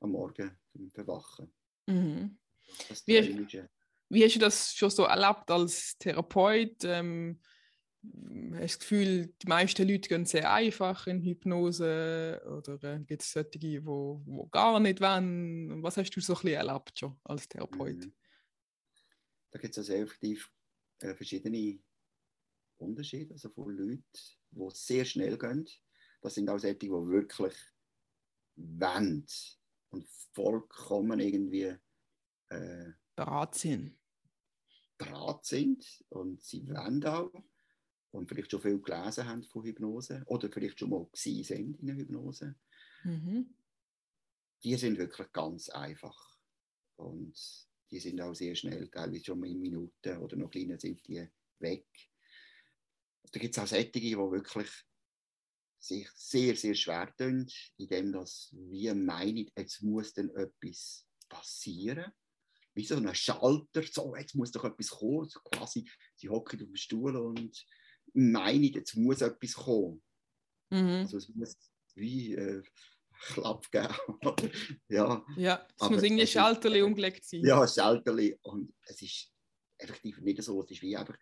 am 0.00 0.12
Morgen 0.12 0.56
beim 0.72 0.90
Verwachen. 0.90 1.52
Mhm. 1.86 2.38
Wie, 3.06 3.68
wie, 4.14 4.24
hast 4.24 4.36
du 4.36 4.40
das 4.40 4.74
schon 4.74 4.90
so 4.90 5.04
erlebt 5.04 5.50
als 5.50 5.98
Therapeut? 5.98 6.84
Ähm, 6.84 7.40
hast 8.52 8.60
das 8.60 8.78
Gefühl, 8.80 9.34
die 9.42 9.48
meisten 9.48 9.88
Leute 9.88 10.08
gehen 10.08 10.26
sehr 10.26 10.52
einfach 10.52 11.06
in 11.06 11.22
Hypnose 11.22 12.42
oder 12.46 12.82
äh, 12.84 13.00
gibt 13.00 13.22
es 13.22 13.32
solche, 13.32 13.58
die 13.58 13.84
wo, 13.84 14.22
wo 14.26 14.46
gar 14.46 14.78
nicht 14.80 15.00
wollen? 15.00 15.82
Was 15.82 15.96
hast 15.96 16.10
du 16.10 16.20
so 16.20 16.34
ein 16.34 16.42
bisschen 16.42 16.68
erlebt 16.68 16.98
schon 16.98 17.18
als 17.24 17.48
Therapeut? 17.48 17.96
Mhm. 17.96 18.14
Da 19.50 19.58
gibt 19.58 19.72
es 19.72 19.78
also 19.78 19.92
effektiv 19.92 20.50
äh, 21.00 21.14
verschiedene 21.14 21.78
Unterschiede 22.78 23.34
also 23.34 23.48
von 23.50 23.76
Leuten, 23.76 24.04
die 24.50 24.68
sehr 24.72 25.04
schnell 25.04 25.38
gehen. 25.38 25.68
Das 26.20 26.34
sind 26.34 26.48
auch 26.48 26.58
solche, 26.58 26.76
die 26.76 26.90
wirklich 26.90 27.54
wollen 28.56 29.26
und 29.90 30.08
vollkommen 30.32 31.20
irgendwie 31.20 31.76
äh, 32.48 32.92
bereit 33.14 33.54
sind. 33.54 33.96
Bereit 34.98 35.44
sind 35.44 36.04
und 36.08 36.42
sie 36.42 36.68
wollen 36.68 37.04
auch 37.04 37.32
und 38.10 38.28
vielleicht 38.28 38.50
schon 38.50 38.62
viel 38.62 38.80
gelesen 38.80 39.26
haben 39.26 39.42
von 39.42 39.64
Hypnose 39.64 40.22
oder 40.26 40.50
vielleicht 40.50 40.78
schon 40.78 40.90
mal 40.90 41.08
sind 41.12 41.80
in 41.80 41.86
der 41.86 41.96
Hypnose, 41.96 42.54
mhm. 43.02 43.54
die 44.62 44.76
sind 44.76 44.98
wirklich 44.98 45.32
ganz 45.32 45.68
einfach. 45.68 46.38
Und 46.96 47.36
die 47.90 47.98
sind 47.98 48.20
auch 48.20 48.34
sehr 48.34 48.54
schnell, 48.54 48.88
teilweise 48.88 49.24
schon 49.24 49.40
mal 49.40 49.48
in 49.48 49.60
Minuten 49.60 50.18
oder 50.18 50.36
noch 50.36 50.50
kleiner 50.50 50.78
sind 50.78 51.06
die 51.08 51.26
weg. 51.58 51.86
Da 53.32 53.40
gibt 53.40 53.56
es 53.56 53.62
auch 53.62 53.66
solche, 53.66 53.90
die 53.90 54.16
wirklich 54.16 54.70
sich 55.78 56.08
sehr, 56.14 56.56
sehr 56.56 56.74
schwer 56.74 57.14
tun, 57.16 57.50
indem 57.76 58.12
das 58.12 58.50
wie 58.52 58.92
meinen, 58.94 59.50
jetzt 59.56 59.82
muss 59.82 60.14
dann 60.14 60.30
etwas 60.30 61.06
passieren. 61.28 62.12
Wie 62.74 62.84
so 62.84 62.96
ein 62.96 63.14
Schalter, 63.14 63.82
so, 63.84 64.16
jetzt 64.16 64.34
muss 64.34 64.50
doch 64.50 64.64
etwas 64.64 64.90
kommen. 64.90 65.28
So 65.28 65.40
quasi, 65.40 65.88
sie 66.16 66.28
hocken 66.28 66.60
auf 66.60 66.66
dem 66.66 66.76
Stuhl 66.76 67.16
und 67.16 67.64
meine, 68.12 68.66
jetzt 68.66 68.96
muss 68.96 69.20
etwas 69.20 69.54
kommen. 69.54 70.02
Mhm. 70.70 71.02
Also 71.02 71.18
es 71.18 71.28
muss 71.28 71.56
wie 71.94 72.34
äh, 72.34 72.62
Klapp 73.32 73.70
geben. 73.70 73.94
ja, 74.88 75.24
ja, 75.36 75.66
es 75.80 75.88
muss 75.88 76.02
irgendwie 76.02 76.26
Schalterli 76.26 76.82
umgelegt 76.82 77.24
sein. 77.24 77.44
Ja, 77.44 77.66
Schalterli. 77.66 78.38
Und 78.42 78.74
es 78.82 79.00
ist 79.02 79.32
effektiv 79.78 80.18
nicht 80.20 80.42
so, 80.42 80.62
es 80.62 80.70
ist 80.70 80.82
wie 80.82 80.96
einfach, 80.96 81.16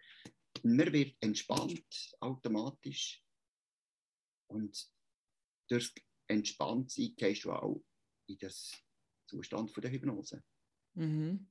man 0.62 0.92
wird 0.92 1.16
entspannt 1.20 2.16
automatisch. 2.20 3.22
Und 4.48 4.90
durch 5.68 5.92
entspannt 6.28 6.90
sein 6.90 7.14
gehst 7.16 7.44
du 7.44 7.52
auch 7.52 7.82
in 8.26 8.38
das 8.38 8.72
Zustand 9.26 9.70
von 9.70 9.82
der 9.82 9.90
Hypnose. 9.90 10.42
Mhm. 10.94 11.46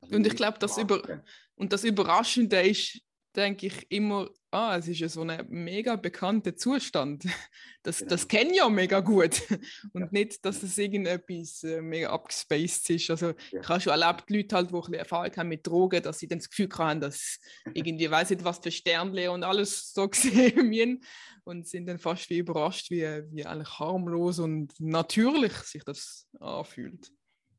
Also 0.00 0.16
und 0.16 0.26
ich 0.26 0.36
glaube, 0.36 0.58
das, 0.58 0.78
über 0.78 1.22
und 1.54 1.72
das 1.72 1.84
Überraschende 1.84 2.60
ist, 2.60 3.00
denke 3.34 3.66
ich 3.66 3.90
immer, 3.90 4.28
ah, 4.50 4.76
es 4.76 4.88
ist 4.88 5.00
ja 5.00 5.08
so 5.08 5.22
ein 5.22 5.46
mega 5.48 5.96
bekannter 5.96 6.56
Zustand. 6.56 7.24
Das, 7.84 7.98
genau. 7.98 8.10
das 8.10 8.28
kenne 8.28 8.50
ich 8.52 8.58
ja 8.58 8.68
mega 8.68 9.00
gut. 9.00 9.42
Und 9.92 10.02
ja. 10.02 10.08
nicht, 10.12 10.44
dass 10.44 10.62
es 10.62 10.78
irgendetwas 10.78 11.64
äh, 11.64 11.82
mega 11.82 12.10
abgespaced 12.10 12.90
ist. 12.90 13.10
Also 13.10 13.30
ja. 13.50 13.60
ich 13.60 13.68
habe 13.68 13.80
schon 13.80 14.00
erlebt, 14.00 14.30
Leute 14.30 14.54
halt, 14.54 14.70
die 14.70 14.74
ein 14.74 14.80
bisschen 14.80 14.94
Erfahrung 14.94 15.36
haben 15.36 15.48
mit 15.48 15.66
Drogen, 15.66 16.00
dass 16.00 16.20
sie 16.20 16.28
dann 16.28 16.38
das 16.38 16.48
Gefühl 16.48 16.68
haben, 16.78 17.00
dass 17.00 17.40
irgendwie, 17.74 18.08
weiß 18.08 18.30
nicht, 18.30 18.44
was 18.44 18.60
für 18.60 18.70
Sternle 18.70 19.32
und 19.32 19.42
alles 19.42 19.92
so 19.92 20.08
gesehen 20.08 21.02
und 21.42 21.66
sind 21.66 21.86
dann 21.86 21.98
fast 21.98 22.30
wie 22.30 22.38
überrascht, 22.38 22.88
wie, 22.92 23.02
wie 23.32 23.44
eigentlich 23.44 23.80
harmlos 23.80 24.38
und 24.38 24.72
natürlich 24.78 25.54
sich 25.54 25.82
das 25.82 26.28
anfühlt. 26.38 27.10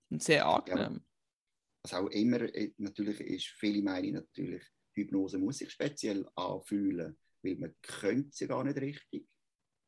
Und 0.10 0.24
sehr 0.24 0.46
angenehm. 0.46 0.94
Ja. 0.94 1.13
Was 1.84 1.94
auch 1.94 2.08
immer 2.08 2.42
äh, 2.42 2.74
natürlich 2.78 3.20
ist, 3.20 3.48
viele 3.60 3.82
meinen 3.82 4.14
natürlich, 4.14 4.64
Hypnose 4.94 5.38
muss 5.38 5.58
sich 5.58 5.72
speziell 5.72 6.28
anfühlen, 6.36 7.18
weil 7.42 7.56
man 7.58 7.76
könnte 7.82 8.30
sie 8.32 8.48
gar 8.48 8.64
nicht 8.64 8.78
richtig. 8.78 9.28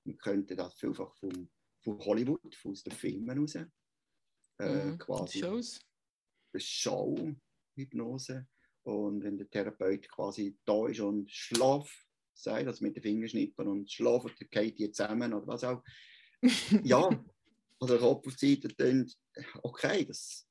Man 0.04 0.18
könnte 0.18 0.56
das 0.56 0.76
vielfach 0.76 1.16
vom, 1.16 1.50
von 1.84 2.00
Hollywood, 2.00 2.58
aus 2.66 2.84
den 2.84 2.94
Filmen 2.94 3.40
raus. 3.40 3.56
Äh, 3.56 3.68
Mhm, 4.60 4.98
quasi 4.98 5.40
Shows. 5.40 5.80
Show-Hypnose. 6.58 8.48
Und 8.84 9.24
wenn 9.24 9.38
der 9.38 9.50
Therapeut 9.50 10.08
quasi 10.10 10.58
da 10.64 10.88
ist 10.88 11.00
und 11.00 11.30
schlaf, 11.32 11.90
sagt, 12.34 12.68
also 12.68 12.84
mit 12.84 12.96
den 12.96 13.04
Fingerschnippen 13.04 13.68
und 13.68 13.92
schlafen, 13.92 14.32
dann 14.40 14.50
geht 14.50 14.80
die 14.80 14.92
zusammen 14.92 15.34
oder 15.34 15.48
was 15.48 15.64
auch. 15.64 15.84
Ja, 16.84 17.10
also 17.80 17.98
Kopf 17.98 18.28
auf 18.28 18.36
die 18.36 18.56
Seite 18.56 19.08
okay, 19.64 20.06
das 20.06 20.48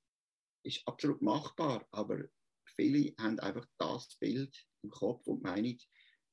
ist 0.64 0.86
absolut 0.86 1.22
machbar, 1.22 1.86
aber 1.92 2.24
viele 2.64 3.14
haben 3.18 3.38
einfach 3.40 3.66
das 3.78 4.16
Bild 4.16 4.56
im 4.82 4.90
Kopf 4.90 5.26
und 5.26 5.42
meinen, 5.42 5.78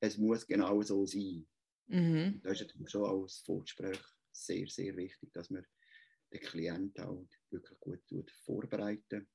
es 0.00 0.18
muss 0.18 0.46
genau 0.46 0.82
so 0.82 1.06
sein. 1.06 1.46
Mhm. 1.86 2.40
Da 2.42 2.50
ist 2.50 2.62
es 2.62 2.90
schon 2.90 3.04
als 3.04 3.38
Vorgespräch 3.38 4.00
sehr, 4.32 4.66
sehr 4.68 4.96
wichtig, 4.96 5.32
dass 5.32 5.50
man 5.50 5.64
den 6.32 6.40
Klienten 6.40 7.04
auch 7.04 7.28
wirklich 7.50 7.78
gut 7.78 8.06
tut, 8.08 8.30
vorbereiten 8.30 9.28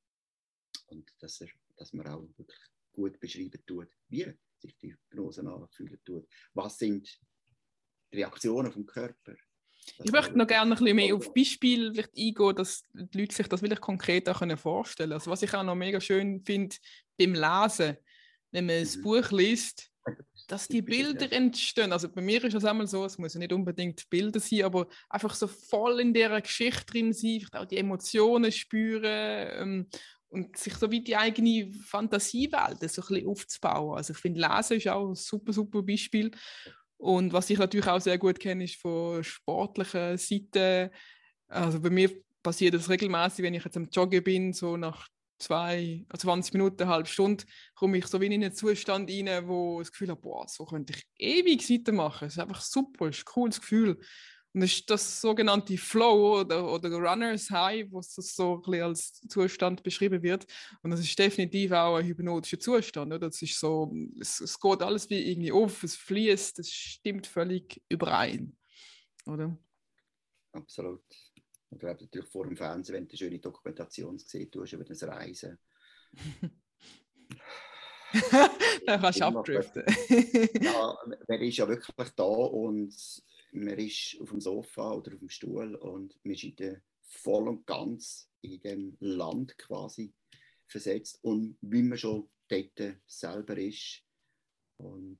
und 0.87 1.13
dass, 1.19 1.41
er, 1.41 1.49
dass 1.75 1.93
man 1.93 2.07
auch 2.07 2.27
wirklich 2.37 2.59
gut 2.91 3.19
beschreiben 3.19 3.63
tut, 3.65 3.89
wie 4.09 4.33
sich 4.57 4.75
die 4.77 4.93
Hypnose 4.93 5.41
anfühlen 5.41 5.99
tut. 6.03 6.27
Was 6.53 6.79
sind 6.79 7.07
die 8.11 8.17
Reaktionen 8.17 8.71
vom 8.71 8.85
Körper? 8.85 9.35
Ich 10.03 10.11
möchte 10.11 10.37
noch 10.37 10.47
gerne 10.47 10.75
ein 10.75 10.77
bisschen 10.77 10.95
mehr 10.95 11.15
auf 11.15 11.33
Beispiele 11.33 11.91
vielleicht 11.91 12.17
eingehen, 12.17 12.55
dass 12.55 12.83
die 12.93 13.19
Leute 13.19 13.35
sich 13.35 13.47
das 13.47 13.61
wirklich 13.61 13.81
konkret 13.81 14.29
auch 14.29 14.39
können 14.39 14.57
vorstellen 14.57 15.09
können. 15.09 15.19
Also 15.19 15.31
was 15.31 15.41
ich 15.41 15.53
auch 15.53 15.63
noch 15.63 15.75
mega 15.75 15.99
schön 16.01 16.43
finde 16.45 16.75
beim 17.17 17.33
Lesen, 17.33 17.97
wenn 18.51 18.65
man 18.65 18.75
ein 18.75 18.87
Mhm. 18.95 19.01
Buch 19.01 19.31
liest, 19.31 19.91
dass 20.47 20.67
die. 20.67 20.81
Bilder 20.81 21.31
entstehen. 21.31 21.91
Also 21.91 22.09
bei 22.09 22.21
mir 22.21 22.43
ist 22.43 22.53
es 22.53 22.63
einmal 22.65 22.87
so, 22.87 23.03
es 23.05 23.17
muss 23.17 23.33
ja 23.33 23.39
nicht 23.39 23.51
unbedingt 23.51 24.09
Bilder 24.09 24.39
sein, 24.39 24.63
aber 24.63 24.87
einfach 25.09 25.35
so 25.35 25.47
voll 25.47 25.99
in 25.99 26.13
dieser 26.13 26.41
Geschichte 26.41 26.85
drin 26.85 27.11
sein, 27.13 27.39
vielleicht 27.39 27.55
auch 27.55 27.65
die 27.65 27.77
Emotionen 27.77 28.51
spüren 28.51 29.03
ähm, 29.03 29.87
und 30.29 30.57
sich 30.57 30.73
so 30.75 30.89
wie 30.91 31.01
die 31.03 31.17
eigene 31.17 31.71
Fantasiewelt 31.73 32.79
so 32.79 33.01
ein 33.01 33.07
bisschen 33.07 33.27
aufzubauen. 33.27 33.97
Also 33.97 34.13
ich 34.13 34.19
finde, 34.19 34.39
Lesen 34.41 34.77
ist 34.77 34.87
auch 34.87 35.09
ein 35.09 35.15
super, 35.15 35.51
super 35.53 35.81
Beispiel. 35.83 36.31
Und 36.97 37.31
was 37.31 37.49
ich 37.49 37.59
natürlich 37.59 37.87
auch 37.87 38.01
sehr 38.01 38.17
gut 38.17 38.39
kenne, 38.39 38.63
ist 38.63 38.75
von 38.81 39.23
sportlichen 39.23 40.17
Seiten. 40.17 40.89
Also 41.47 41.79
bei 41.79 41.89
mir 41.89 42.11
passiert 42.41 42.73
das 42.73 42.89
regelmäßig, 42.89 43.43
wenn 43.43 43.53
ich 43.53 43.63
jetzt 43.63 43.77
am 43.77 43.87
Joggen 43.91 44.23
bin, 44.23 44.53
so 44.53 44.77
nach 44.77 45.07
zwei, 45.39 46.05
also 46.09 46.27
20 46.27 46.53
Minuten, 46.53 46.83
eine 46.83 46.91
halbe 46.91 47.07
Stunde, 47.07 47.43
komme 47.75 47.97
ich 47.97 48.07
so 48.07 48.19
wie 48.19 48.25
in 48.25 48.33
einen 48.33 48.53
Zustand 48.53 49.09
rein, 49.09 49.47
wo 49.47 49.79
ich 49.79 49.87
das 49.87 49.91
Gefühl 49.91 50.09
habe, 50.09 50.21
boah, 50.21 50.47
so 50.47 50.65
könnte 50.65 50.93
ich 50.93 51.07
ewig 51.17 51.69
weitermachen. 51.69 52.27
Es 52.27 52.33
ist 52.33 52.39
einfach 52.39 52.61
super, 52.61 53.07
es 53.07 53.17
ist 53.17 53.21
ein 53.21 53.33
cooles 53.33 53.61
Gefühl. 53.61 53.99
Und 54.57 54.61
das 54.61 54.71
ist 54.71 54.89
das 54.89 55.21
sogenannte 55.21 55.77
Flow 55.77 56.39
oder, 56.39 56.73
oder 56.73 56.89
Runners 56.89 57.51
High, 57.51 57.85
was 57.91 58.15
das 58.15 58.35
so 58.35 58.55
ein 58.55 58.61
bisschen 58.63 58.83
als 58.85 59.21
Zustand 59.27 59.83
beschrieben 59.83 60.23
wird. 60.23 60.47
Und 60.81 60.89
das 60.89 60.99
ist 61.01 61.19
definitiv 61.19 61.73
auch 61.73 61.97
ein 61.97 62.07
hypnotischer 62.07 62.59
Zustand. 62.59 63.13
Oder? 63.13 63.27
Das 63.27 63.39
ist 63.39 63.59
so, 63.59 63.93
es, 64.19 64.41
es 64.41 64.59
geht 64.59 64.81
alles 64.81 65.11
wie 65.11 65.31
irgendwie 65.31 65.51
auf, 65.51 65.83
es 65.83 65.95
fließt, 65.95 66.57
es 66.57 66.71
stimmt 66.71 67.27
völlig 67.27 67.83
überein. 67.87 68.57
Oder? 69.27 69.55
Absolut. 70.53 71.03
Und 71.69 71.83
hast 71.83 72.01
natürlich 72.01 72.27
vor 72.27 72.47
dem 72.47 72.57
Fernsehen, 72.57 72.95
wenn 72.95 73.07
du 73.07 73.11
eine 73.11 73.17
schöne 73.19 73.37
Dokumentation 73.37 74.17
gesehen 74.17 74.49
hast 74.59 74.73
über 74.73 74.85
das 74.85 75.03
Reisen. 75.03 75.59
Dann 78.87 79.01
kannst 79.01 79.19
du 79.19 79.25
abdriften. 79.25 79.83
Ja, 80.61 80.97
man 81.27 81.41
ist 81.41 81.57
ja 81.57 81.67
wirklich 81.67 82.09
da 82.15 82.23
und 82.23 82.95
man 83.57 83.77
ist 83.79 84.17
auf 84.19 84.29
dem 84.29 84.41
Sofa 84.41 84.93
oder 84.93 85.13
auf 85.13 85.19
dem 85.19 85.29
Stuhl 85.29 85.75
und 85.75 86.17
man 86.23 86.33
ist 86.35 86.59
der, 86.59 86.81
voll 87.07 87.47
und 87.47 87.65
ganz 87.65 88.29
in 88.41 88.59
dem 88.61 88.97
Land 88.99 89.57
quasi 89.57 90.13
versetzt 90.67 91.19
und 91.23 91.57
wie 91.61 91.81
man 91.81 91.97
schon 91.97 92.29
dort 92.49 92.97
selber 93.05 93.57
ist. 93.57 94.03
Und 94.77 95.19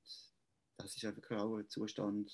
das 0.76 0.96
ist 0.96 1.04
einfach 1.04 1.30
auch 1.38 1.56
ein 1.56 1.68
Zustand, 1.68 2.30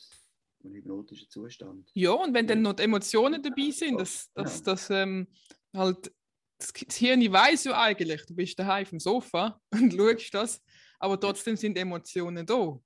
ein 0.64 0.74
hypnotischer 0.74 1.28
Zustand. 1.28 1.90
Ja, 1.94 2.12
und 2.12 2.34
wenn 2.34 2.46
dann 2.46 2.62
noch 2.62 2.78
Emotionen 2.78 3.42
dabei 3.42 3.70
sind, 3.70 4.00
dass, 4.00 4.30
dass, 4.32 4.62
dass 4.62 4.90
ähm, 4.90 5.28
halt 5.72 6.12
das 6.58 6.72
das 6.72 6.96
Hirn 6.96 7.20
weiß 7.20 7.64
ja 7.64 7.80
eigentlich, 7.80 8.24
du 8.26 8.34
bist 8.34 8.58
daheim 8.58 8.84
auf 8.84 8.90
dem 8.90 9.00
Sofa 9.00 9.60
und 9.72 9.92
schaust 9.92 10.34
das, 10.34 10.62
aber 10.98 11.18
trotzdem 11.18 11.56
sind 11.56 11.76
Emotionen 11.76 12.46
da. 12.46 12.80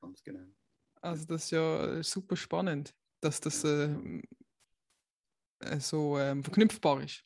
Ganz 0.00 0.22
genau. 0.22 0.46
Also 1.02 1.26
das 1.26 1.44
ist 1.44 1.50
ja 1.50 1.98
äh, 1.98 2.02
super 2.02 2.36
spannend, 2.36 2.94
dass 3.20 3.40
das 3.40 3.64
ähm, 3.64 4.22
äh, 5.60 5.80
so 5.80 6.18
ähm, 6.18 6.42
verknüpfbar 6.44 7.02
ist. 7.02 7.24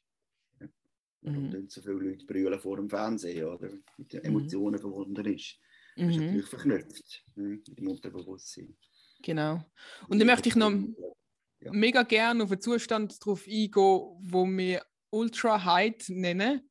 Warum 1.23 1.51
Mhm. 1.51 1.69
so 1.69 1.83
viele 1.83 1.95
Leute 1.95 2.25
brüllen 2.25 2.61
vor 2.61 2.77
dem 2.77 2.89
Fernsehen 2.89 3.47
oder 3.47 3.69
mit 3.99 4.13
den 4.13 4.21
Mhm. 4.21 4.27
Emotionen 4.29 4.79
verbunden 4.81 5.27
ist? 5.27 5.59
Das 5.97 6.09
ist 6.09 6.17
Mhm, 6.17 6.23
natürlich 6.25 6.47
verknüpft 6.47 7.25
mhm, 7.35 7.63
mit 7.67 7.79
dem 7.79 7.89
Unterbewusstsein. 7.89 8.77
genau. 9.23 9.65
Und 10.09 10.19
dann 10.19 10.27
möchte 10.27 10.49
ich 10.49 10.57
noch 10.57 10.73
Ja. 11.61 11.73
mega 11.73 12.03
gerne 12.03 12.45
auf 12.45 12.53
einen 12.53 12.61
Zustand 12.61 13.17
drauf 13.25 13.45
eingehen, 13.47 13.71
wo 13.75 14.47
wir 14.47 14.85
Ultra 15.11 15.65
Height 15.65 16.05
nennen. 16.09 16.71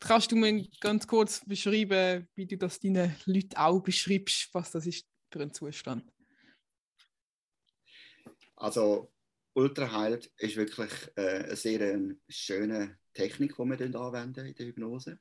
Kannst 0.00 0.30
du 0.32 0.36
mir 0.36 0.64
ganz 0.80 1.06
kurz 1.06 1.44
beschreiben, 1.44 2.28
wie 2.34 2.46
du 2.46 2.56
das 2.56 2.78
deinen 2.80 3.14
Leuten 3.24 3.56
auch 3.56 3.80
beschreibst, 3.80 4.48
was 4.52 4.70
das 4.70 4.86
ist 4.86 5.06
ein 5.40 5.52
Zustand? 5.52 6.04
Also 8.56 9.12
Ultraheil 9.54 10.20
ist 10.38 10.56
wirklich 10.56 10.90
äh, 11.16 11.44
eine 11.44 11.56
sehr 11.56 11.80
äh, 11.80 12.14
schöne 12.28 12.98
Technik, 13.14 13.56
die 13.56 13.64
wir 13.64 13.76
dann 13.76 13.94
anwenden 13.96 14.46
in 14.46 14.54
der 14.54 14.66
Hypnose. 14.66 15.18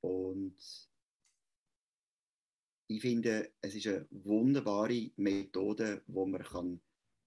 Und 0.00 0.56
ich 2.88 3.00
finde, 3.00 3.52
es 3.60 3.74
ist 3.74 3.86
eine 3.86 4.06
wunderbare 4.10 5.10
Methode, 5.16 6.02
die 6.06 6.26
man 6.26 6.42
kann 6.42 6.80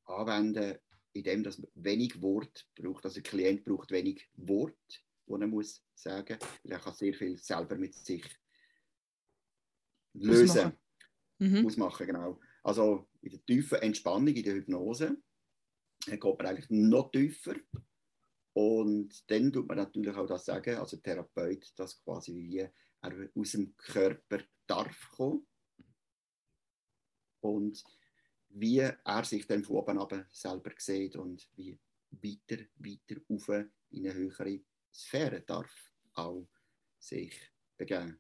anwenden 0.06 0.74
kann, 0.74 0.80
indem 1.14 1.44
dass 1.44 1.58
man 1.58 1.72
wenig 1.76 2.22
Wort 2.22 2.68
braucht. 2.76 3.06
Also 3.06 3.22
der 3.22 3.24
Klient 3.24 3.64
braucht 3.64 3.92
wenig 3.92 4.28
Wort, 4.36 5.04
die 5.28 5.34
er 5.34 5.48
muss 5.48 5.82
sagen. 5.96 6.38
Weil 6.64 6.74
er 6.74 6.80
kann 6.80 6.94
sehr 6.94 7.14
viel 7.14 7.38
selber 7.38 7.78
mit 7.78 7.96
sich 7.96 8.26
lösen. 10.14 10.74
Mhm. 11.40 11.66
ausmachen, 11.66 12.08
genau. 12.08 12.40
Also 12.64 13.08
in 13.22 13.32
der 13.32 13.46
tiefen 13.46 13.80
Entspannung, 13.80 14.34
in 14.34 14.44
der 14.44 14.56
Hypnose, 14.56 15.18
geht 16.06 16.24
man 16.24 16.46
eigentlich 16.46 16.70
noch 16.70 17.12
tiefer. 17.12 17.56
Und 18.54 19.30
dann 19.30 19.52
tut 19.52 19.68
man 19.68 19.78
natürlich 19.78 20.16
auch 20.16 20.28
das 20.28 20.46
sagen, 20.46 20.78
also 20.78 20.98
der 20.98 21.04
Therapeut, 21.04 21.74
dass 21.78 22.02
quasi 22.04 22.34
wie 22.36 22.60
er 22.60 22.74
aus 23.36 23.52
dem 23.52 23.76
Körper 23.76 24.40
darf 24.66 25.12
kommen. 25.12 25.46
Und 27.42 27.84
wie 28.50 28.80
er 28.80 29.24
sich 29.26 29.46
dann 29.46 29.64
von 29.64 29.76
oben 29.76 30.00
ab 30.00 30.26
selber 30.32 30.72
sieht 30.78 31.18
und 31.18 31.48
wie 31.56 31.78
weiter, 32.12 32.64
weiter 32.78 33.22
auf 33.30 33.50
in 33.50 34.08
eine 34.08 34.14
höhere 34.14 34.62
Sphäre 34.92 35.42
darf 35.42 35.94
auch 36.14 36.48
sich 36.98 37.34
begeben. 37.78 38.20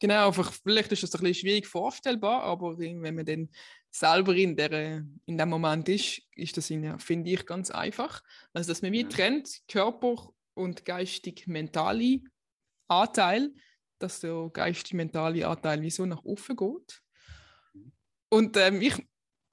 Genau, 0.00 0.28
einfach, 0.28 0.52
vielleicht 0.52 0.90
ist 0.92 1.02
das 1.02 1.14
ein 1.14 1.20
bisschen 1.20 1.42
schwierig 1.46 1.66
vorstellbar, 1.66 2.42
aber 2.42 2.78
wenn 2.78 3.00
man 3.14 3.24
dann 3.24 3.50
selber 3.90 4.34
in, 4.34 4.56
der, 4.56 5.04
in 5.26 5.36
dem 5.36 5.48
Moment 5.50 5.88
ist, 5.90 6.22
ist 6.34 6.56
das, 6.56 6.70
in- 6.70 6.98
finde 6.98 7.30
ich, 7.30 7.44
ganz 7.44 7.70
einfach. 7.70 8.22
Also, 8.54 8.70
dass 8.70 8.80
man 8.80 8.92
wie 8.92 9.02
Ja. 9.02 9.08
trennt, 9.08 9.60
Körper 9.68 10.30
und 10.54 10.86
geistig-mentale 10.86 12.20
Anteil, 12.88 13.52
dass 13.98 14.20
der 14.20 14.48
geistig-mentale 14.52 15.46
Anteil 15.46 15.82
wie 15.82 15.90
so 15.90 16.06
nach 16.06 16.24
oben 16.24 16.56
geht. 16.56 17.02
Mhm. 17.74 17.92
Und 18.30 18.56
ähm, 18.56 18.80
ich, 18.80 18.94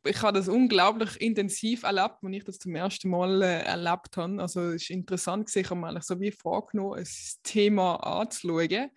ich 0.06 0.22
habe 0.22 0.38
das 0.38 0.48
unglaublich 0.48 1.20
intensiv 1.20 1.84
erlebt, 1.84 2.24
als 2.24 2.34
ich 2.34 2.44
das 2.46 2.60
zum 2.60 2.74
ersten 2.76 3.10
Mal 3.10 3.42
äh, 3.42 3.64
erlebt 3.64 4.16
habe. 4.16 4.42
Also 4.42 4.62
es 4.70 4.84
ist 4.84 4.92
interessant, 4.92 5.50
sich 5.50 5.70
einmal 5.70 6.02
so 6.02 6.18
wie 6.22 6.32
vorgenommen, 6.32 7.00
ein 7.00 7.08
Thema 7.44 7.96
anzuschauen. 7.98 8.92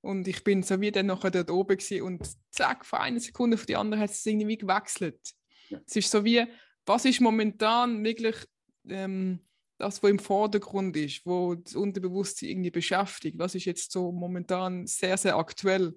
Und 0.00 0.26
ich 0.28 0.42
bin 0.44 0.62
so 0.62 0.80
wie 0.80 0.90
dann 0.90 1.06
nachher 1.06 1.30
dort 1.30 1.50
oben 1.50 1.76
gewesen 1.76 2.02
und 2.02 2.26
zack, 2.50 2.86
von 2.86 3.00
einer 3.00 3.20
Sekunde 3.20 3.56
auf 3.56 3.66
die 3.66 3.76
andere 3.76 4.00
hat 4.00 4.10
es 4.10 4.24
irgendwie 4.24 4.56
gewechselt. 4.56 5.20
Ja. 5.68 5.80
Es 5.86 5.96
ist 5.96 6.10
so 6.10 6.24
wie, 6.24 6.46
was 6.86 7.04
ist 7.04 7.20
momentan 7.20 8.02
wirklich 8.02 8.36
ähm, 8.88 9.40
das, 9.78 10.02
was 10.02 10.10
im 10.10 10.18
Vordergrund 10.18 10.96
ist, 10.96 11.24
wo 11.26 11.54
das 11.54 11.74
Unterbewusstsein 11.74 12.50
irgendwie 12.50 12.70
beschäftigt. 12.70 13.38
Was 13.38 13.54
ist 13.54 13.64
jetzt 13.64 13.92
so 13.92 14.12
momentan 14.12 14.86
sehr, 14.86 15.16
sehr 15.16 15.36
aktuell? 15.36 15.94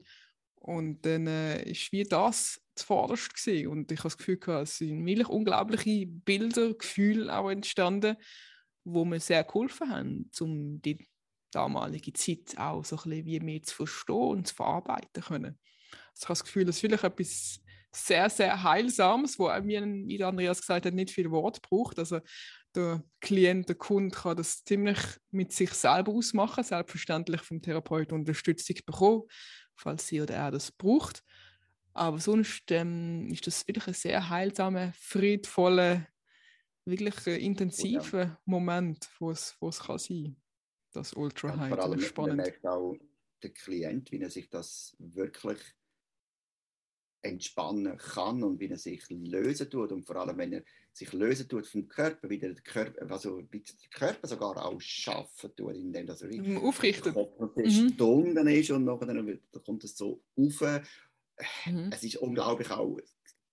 Und 0.55 1.05
dann 1.05 1.27
äh, 1.27 1.69
ist 1.69 1.91
wie 1.91 2.03
das 2.03 2.61
zuvorderst 2.75 3.35
gewesen. 3.35 3.67
Und 3.67 3.91
ich 3.91 3.99
habe 3.99 4.07
das 4.09 4.17
Gefühl, 4.17 4.37
gehabt, 4.37 4.63
es 4.63 4.77
sind 4.77 5.05
wirklich 5.05 5.27
unglaubliche 5.27 6.05
Bilder, 6.07 6.73
Gefühle 6.73 7.35
auch 7.35 7.49
entstanden, 7.49 8.15
wo 8.85 9.05
mir 9.05 9.19
sehr 9.19 9.43
geholfen 9.43 9.89
haben, 9.89 10.31
um 10.39 10.81
die 10.81 11.05
damalige 11.53 12.13
Zeit 12.13 12.57
auch 12.57 12.83
so 12.83 12.97
ein 12.97 13.03
bisschen 13.03 13.25
wie 13.25 13.39
mehr 13.39 13.63
zu 13.63 13.75
verstehen 13.75 14.15
und 14.15 14.47
zu 14.47 14.55
verarbeiten 14.55 15.23
können. 15.23 15.59
Also 16.11 16.21
ich 16.21 16.23
habe 16.23 16.33
das 16.33 16.43
Gefühl, 16.43 16.65
das 16.65 16.75
ist 16.75 16.81
vielleicht 16.81 17.03
etwas 17.03 17.59
sehr, 17.95 18.29
sehr 18.29 18.63
Heilsames, 18.63 19.37
wo 19.37 19.49
mir, 19.61 19.85
wie 19.85 20.23
Andreas 20.23 20.61
gesagt 20.61 20.85
hat, 20.85 20.93
nicht 20.93 21.11
viel 21.11 21.29
Wort 21.31 21.61
braucht. 21.61 21.99
Also 21.99 22.19
der 22.75 23.03
Klient, 23.21 23.69
der 23.69 23.75
Kunde 23.75 24.15
kann 24.15 24.35
das 24.35 24.63
ziemlich 24.63 24.99
mit 25.31 25.51
sich 25.51 25.71
selber 25.71 26.11
ausmachen, 26.11 26.63
selbstverständlich 26.63 27.41
vom 27.41 27.61
Therapeuten 27.61 28.17
Unterstützung 28.17 28.77
bekommen, 28.85 29.23
falls 29.75 30.07
sie 30.07 30.21
oder 30.21 30.33
er 30.33 30.51
das 30.51 30.71
braucht. 30.71 31.23
Aber 31.93 32.19
sonst 32.19 32.71
ähm, 32.71 33.27
ist 33.31 33.45
das 33.45 33.67
wirklich 33.67 33.87
ein 33.87 33.93
sehr 33.93 34.29
heilsamer, 34.29 34.93
friedvoller, 34.97 36.07
wirklich 36.85 37.27
intensiver 37.27 38.23
ja. 38.23 38.39
Moment, 38.45 39.07
wo 39.19 39.29
es, 39.29 39.55
wo 39.59 39.69
es 39.69 39.79
kann 39.79 39.99
sein 39.99 40.35
das 40.93 41.13
Ultra 41.13 41.57
High. 41.57 41.69
Vor 41.69 41.83
allem, 41.83 41.99
spannend. 41.99 42.37
man 42.37 42.45
merkt 42.45 42.65
auch 42.65 42.95
der 43.41 43.49
Klient, 43.49 44.11
wie 44.11 44.21
er 44.21 44.29
sich 44.29 44.49
das 44.49 44.95
wirklich 44.99 45.59
entspannen 47.21 47.97
kann 47.97 48.43
und 48.43 48.59
wie 48.59 48.67
er 48.67 48.77
sich 48.77 49.09
lösen 49.09 49.69
tut 49.69 49.91
und 49.91 50.05
vor 50.05 50.17
allem, 50.17 50.37
wenn 50.37 50.53
er 50.53 50.63
sich 50.91 51.11
lösen 51.13 51.47
tut 51.47 51.65
vom 51.65 51.87
Körper, 51.87 52.29
wie 52.29 52.37
der 52.37 52.53
Körper, 52.55 53.09
also 53.09 53.41
der 53.41 53.61
Körper 53.91 54.27
sogar 54.27 54.63
auch 54.63 54.79
schaffen 54.79 55.55
tut, 55.55 55.75
indem 55.75 56.07
er 56.07 56.21
richtig 56.21 56.57
aufrichtet. 56.57 57.15
Mhm. 57.15 57.69
Stunden 57.93 58.47
ist 58.47 58.71
und 58.71 58.83
nachher 58.83 59.39
kommt 59.65 59.83
es 59.83 59.97
so 59.97 60.21
auf. 60.35 60.81
Mhm. 61.65 61.89
Es 61.91 62.03
ist 62.03 62.17
unglaublich 62.17 62.69
auch 62.69 62.99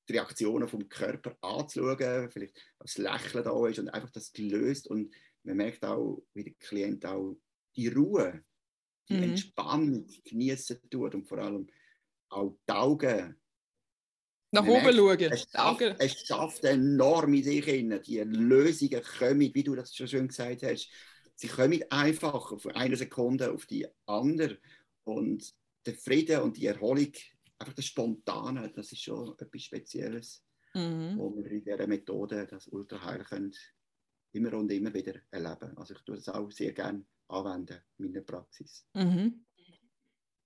die 0.08 0.12
Reaktionen 0.12 0.68
vom 0.68 0.88
Körper 0.88 1.36
anzuschauen, 1.40 2.28
vielleicht 2.28 2.60
das 2.80 2.98
Lächeln 2.98 3.44
da 3.44 3.66
ist 3.68 3.78
und 3.78 3.88
einfach 3.88 4.10
das 4.10 4.32
gelöst 4.32 4.88
und 4.88 5.14
man 5.42 5.56
merkt 5.56 5.84
auch, 5.84 6.22
wie 6.34 6.44
der 6.44 6.54
Klient 6.54 7.06
auch 7.06 7.36
die 7.76 7.88
Ruhe, 7.88 8.44
die 9.08 9.16
mhm. 9.16 9.22
Entspannung 9.22 10.06
genießen 10.24 10.78
tut 10.90 11.14
und 11.14 11.26
vor 11.26 11.38
allem 11.38 11.66
auch 12.28 12.56
die 12.68 12.72
Augen 12.72 13.40
nach 14.52 14.66
oben 14.66 14.96
merkt, 14.96 15.22
schauen. 15.22 15.32
Es 15.32 15.50
schafft, 15.50 16.00
es 16.00 16.26
schafft 16.26 16.64
enorm 16.64 17.34
in 17.34 17.44
sich 17.44 17.64
hin. 17.64 18.00
Die 18.04 18.18
Lösungen 18.18 19.02
kommen, 19.18 19.54
wie 19.54 19.62
du 19.62 19.76
das 19.76 19.94
schon 19.94 20.08
schön 20.08 20.28
gesagt 20.28 20.64
hast, 20.64 20.90
sie 21.36 21.48
kommen 21.48 21.82
einfach 21.90 22.58
von 22.58 22.72
einer 22.72 22.96
Sekunde 22.96 23.52
auf 23.52 23.66
die 23.66 23.86
andere. 24.06 24.58
Und 25.04 25.54
der 25.86 25.94
Frieden 25.94 26.42
und 26.42 26.56
die 26.56 26.66
Erholung, 26.66 27.12
einfach 27.58 27.74
das 27.74 27.86
Spontane, 27.86 28.70
das 28.74 28.92
ist 28.92 29.02
schon 29.02 29.34
etwas 29.38 29.62
Spezielles, 29.62 30.44
mhm. 30.74 31.16
wo 31.16 31.34
wir 31.36 31.46
in 31.46 31.62
dieser 31.62 31.86
Methode, 31.86 32.46
das 32.46 32.66
Ultraheil, 32.68 33.24
können 33.24 33.54
immer 34.32 34.54
und 34.54 34.70
immer 34.70 34.92
wieder 34.92 35.14
erleben. 35.30 35.76
Also 35.76 35.94
ich 35.94 36.00
tue 36.02 36.16
das 36.16 36.28
auch 36.28 36.50
sehr 36.50 36.72
gerne 36.72 37.04
anwenden 37.28 37.80
in 37.98 38.06
meiner 38.06 38.20
Praxis. 38.22 38.86
Mhm. 38.94 39.44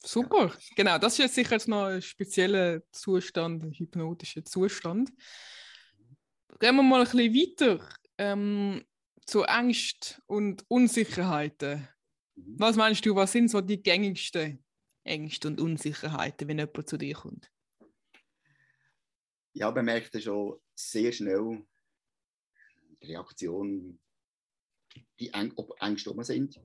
Super, 0.03 0.47
ja. 0.47 0.55
genau. 0.77 0.99
Das 0.99 1.15
ist 1.15 1.19
jetzt 1.19 1.35
sicher 1.35 1.53
jetzt 1.53 1.69
noch 1.69 1.87
ein 1.87 2.03
spezieller 2.03 2.83
Zustand, 2.93 3.63
ein 3.63 3.73
hypnotischer 3.73 4.45
Zustand. 4.45 5.11
Gehen 6.61 6.77
wir 6.77 6.83
mal 6.83 7.01
ein 7.01 7.11
bisschen 7.11 7.35
weiter 7.35 7.89
ähm, 8.19 8.85
zu 9.27 9.43
Ängsten 9.45 10.23
und 10.27 10.65
Unsicherheiten. 10.69 11.89
Mhm. 12.37 12.57
Was 12.59 12.77
meinst 12.77 13.05
du, 13.07 13.15
was 13.15 13.33
sind 13.33 13.51
so 13.51 13.61
die 13.61 13.83
gängigsten 13.83 14.63
Ängste 15.05 15.49
und 15.49 15.61
Unsicherheiten, 15.61 16.49
wenn 16.49 16.59
jemand 16.59 16.89
zu 16.89 16.97
dir 16.97 17.15
kommt? 17.15 17.51
Ja, 19.55 19.71
man 19.71 19.85
merkt 19.85 20.21
schon 20.21 20.61
sehr 20.75 21.13
schnell 21.13 21.65
die 23.05 23.13
Reaktion, 23.13 24.01
die 25.19 25.33
ob 25.57 25.81
Ängste 25.81 26.11
um 26.11 26.23
sind. 26.23 26.61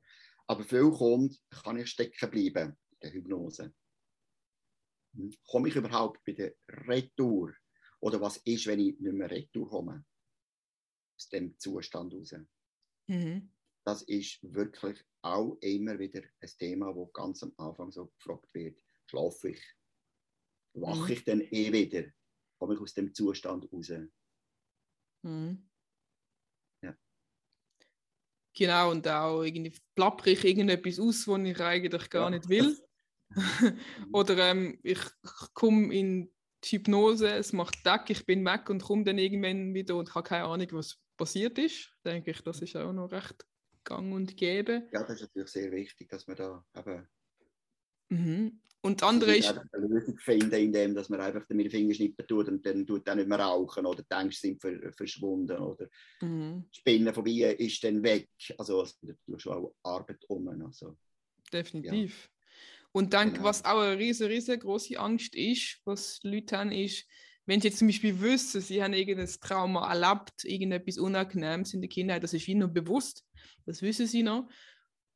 Aber 0.47 0.63
viel 0.63 0.91
kommt, 0.91 1.39
kann 1.49 1.77
ich 1.77 1.89
stecken 1.89 2.29
bleiben 2.29 2.77
der 3.01 3.13
Hypnose. 3.13 3.73
Hm? 5.15 5.33
Komme 5.47 5.69
ich 5.69 5.75
überhaupt 5.75 6.23
bei 6.25 6.33
der 6.33 6.55
Retour? 6.67 7.53
Oder 8.01 8.21
was 8.21 8.37
ist, 8.37 8.65
wenn 8.67 8.79
ich 8.79 8.99
nicht 8.99 9.13
mehr 9.13 9.29
Retour 9.29 9.69
komme? 9.69 10.05
Aus 11.17 11.29
dem 11.29 11.57
Zustand 11.59 12.13
raus. 12.13 12.33
Mhm. 13.07 13.51
Das 13.85 14.03
ist 14.03 14.39
wirklich 14.41 15.03
auch 15.21 15.57
immer 15.61 15.97
wieder 15.99 16.21
ein 16.39 16.49
Thema, 16.57 16.95
wo 16.95 17.07
ganz 17.07 17.43
am 17.43 17.53
Anfang 17.57 17.91
so 17.91 18.07
gefragt 18.07 18.53
wird: 18.53 18.81
Schlafe 19.07 19.49
ich? 19.49 19.63
Wache 20.73 21.05
mhm. 21.05 21.11
ich 21.11 21.23
denn 21.23 21.41
eh 21.41 21.71
wieder? 21.71 22.09
Komme 22.57 22.75
ich 22.75 22.79
aus 22.81 22.93
dem 22.93 23.13
Zustand 23.13 23.71
raus? 23.71 23.91
Mhm. 25.23 25.68
Genau, 28.55 28.91
und 28.91 29.07
auch 29.07 29.43
irgendwie 29.43 29.73
plappere 29.95 30.31
ich 30.31 30.43
irgendetwas 30.43 30.99
aus, 30.99 31.27
was 31.27 31.41
ich 31.41 31.59
eigentlich 31.59 32.09
gar 32.09 32.23
ja. 32.23 32.29
nicht 32.31 32.49
will. 32.49 32.77
Oder 34.13 34.49
ähm, 34.49 34.79
ich 34.83 34.99
komme 35.53 35.93
in 35.93 36.31
die 36.63 36.77
Hypnose, 36.77 37.29
es 37.29 37.53
macht 37.53 37.85
Deck, 37.85 38.09
ich 38.09 38.25
bin 38.25 38.43
weg 38.43 38.69
und 38.69 38.83
komme 38.83 39.03
dann 39.03 39.17
irgendwann 39.17 39.73
wieder 39.73 39.95
und 39.95 40.13
habe 40.15 40.27
keine 40.27 40.45
Ahnung, 40.45 40.67
was 40.71 40.97
passiert 41.15 41.57
ist. 41.57 41.93
Denke 42.03 42.31
ich, 42.31 42.41
das 42.41 42.61
ist 42.61 42.75
auch 42.75 42.91
noch 42.91 43.11
recht 43.11 43.45
gang 43.83 44.13
und 44.13 44.35
gäbe. 44.35 44.87
Ja, 44.91 45.03
das 45.03 45.15
ist 45.15 45.21
natürlich 45.21 45.49
sehr 45.49 45.71
wichtig, 45.71 46.09
dass 46.09 46.27
man 46.27 46.37
da 46.37 46.65
eben. 46.75 47.07
Mhm. 48.09 48.61
Und 48.81 49.01
das 49.01 49.09
andere 49.09 49.35
ist. 49.35 49.47
eine 49.47 49.87
Lösung 49.87 50.17
finden, 50.17 50.53
indem 50.53 50.95
dass 50.95 51.09
man 51.09 51.19
einfach 51.19 51.47
mit 51.49 51.65
den 51.65 51.71
Fingerschnippen 51.71 52.25
tut 52.25 52.47
und 52.47 52.65
dann 52.65 52.87
tut 52.87 53.05
er 53.07 53.15
nicht 53.15 53.27
mehr 53.27 53.39
rauchen 53.39 53.85
oder 53.85 54.03
die 54.03 54.15
Ängste 54.15 54.47
sind 54.47 54.95
verschwunden 54.95 55.57
oder 55.57 55.87
mhm. 56.21 56.65
Spinnen 56.71 57.13
vorbei 57.13 57.55
ist 57.57 57.83
dann 57.83 58.01
weg. 58.01 58.29
Also, 58.57 58.81
es 58.83 58.97
ist 59.03 59.41
schon 59.41 59.53
auch 59.53 59.75
Arbeit 59.83 60.23
um. 60.29 60.47
Also, 60.65 60.95
Definitiv. 61.51 62.23
Ja. 62.23 62.39
Und 62.91 63.13
dann, 63.13 63.33
genau. 63.33 63.45
was 63.45 63.65
auch 63.65 63.79
eine 63.79 63.97
riesige, 63.97 64.29
riesengroße 64.29 64.97
Angst 64.97 65.35
ist, 65.35 65.79
was 65.85 66.19
die 66.21 66.29
Leute 66.29 66.57
haben, 66.57 66.71
ist, 66.71 67.05
wenn 67.45 67.61
sie 67.61 67.67
jetzt 67.67 67.79
zum 67.79 67.87
Beispiel 67.87 68.19
wissen, 68.21 68.61
sie 68.61 68.81
haben 68.81 68.93
irgendein 68.93 69.27
Trauma 69.41 69.91
erlebt, 69.91 70.43
irgendetwas 70.43 70.97
Unangenehmes 70.97 71.73
in 71.73 71.81
der 71.81 71.89
Kindheit, 71.89 72.23
das 72.23 72.33
ist 72.33 72.47
ihnen 72.47 72.61
noch 72.61 72.69
bewusst, 72.69 73.25
das 73.65 73.81
wissen 73.81 74.07
sie 74.07 74.23
noch. 74.23 74.49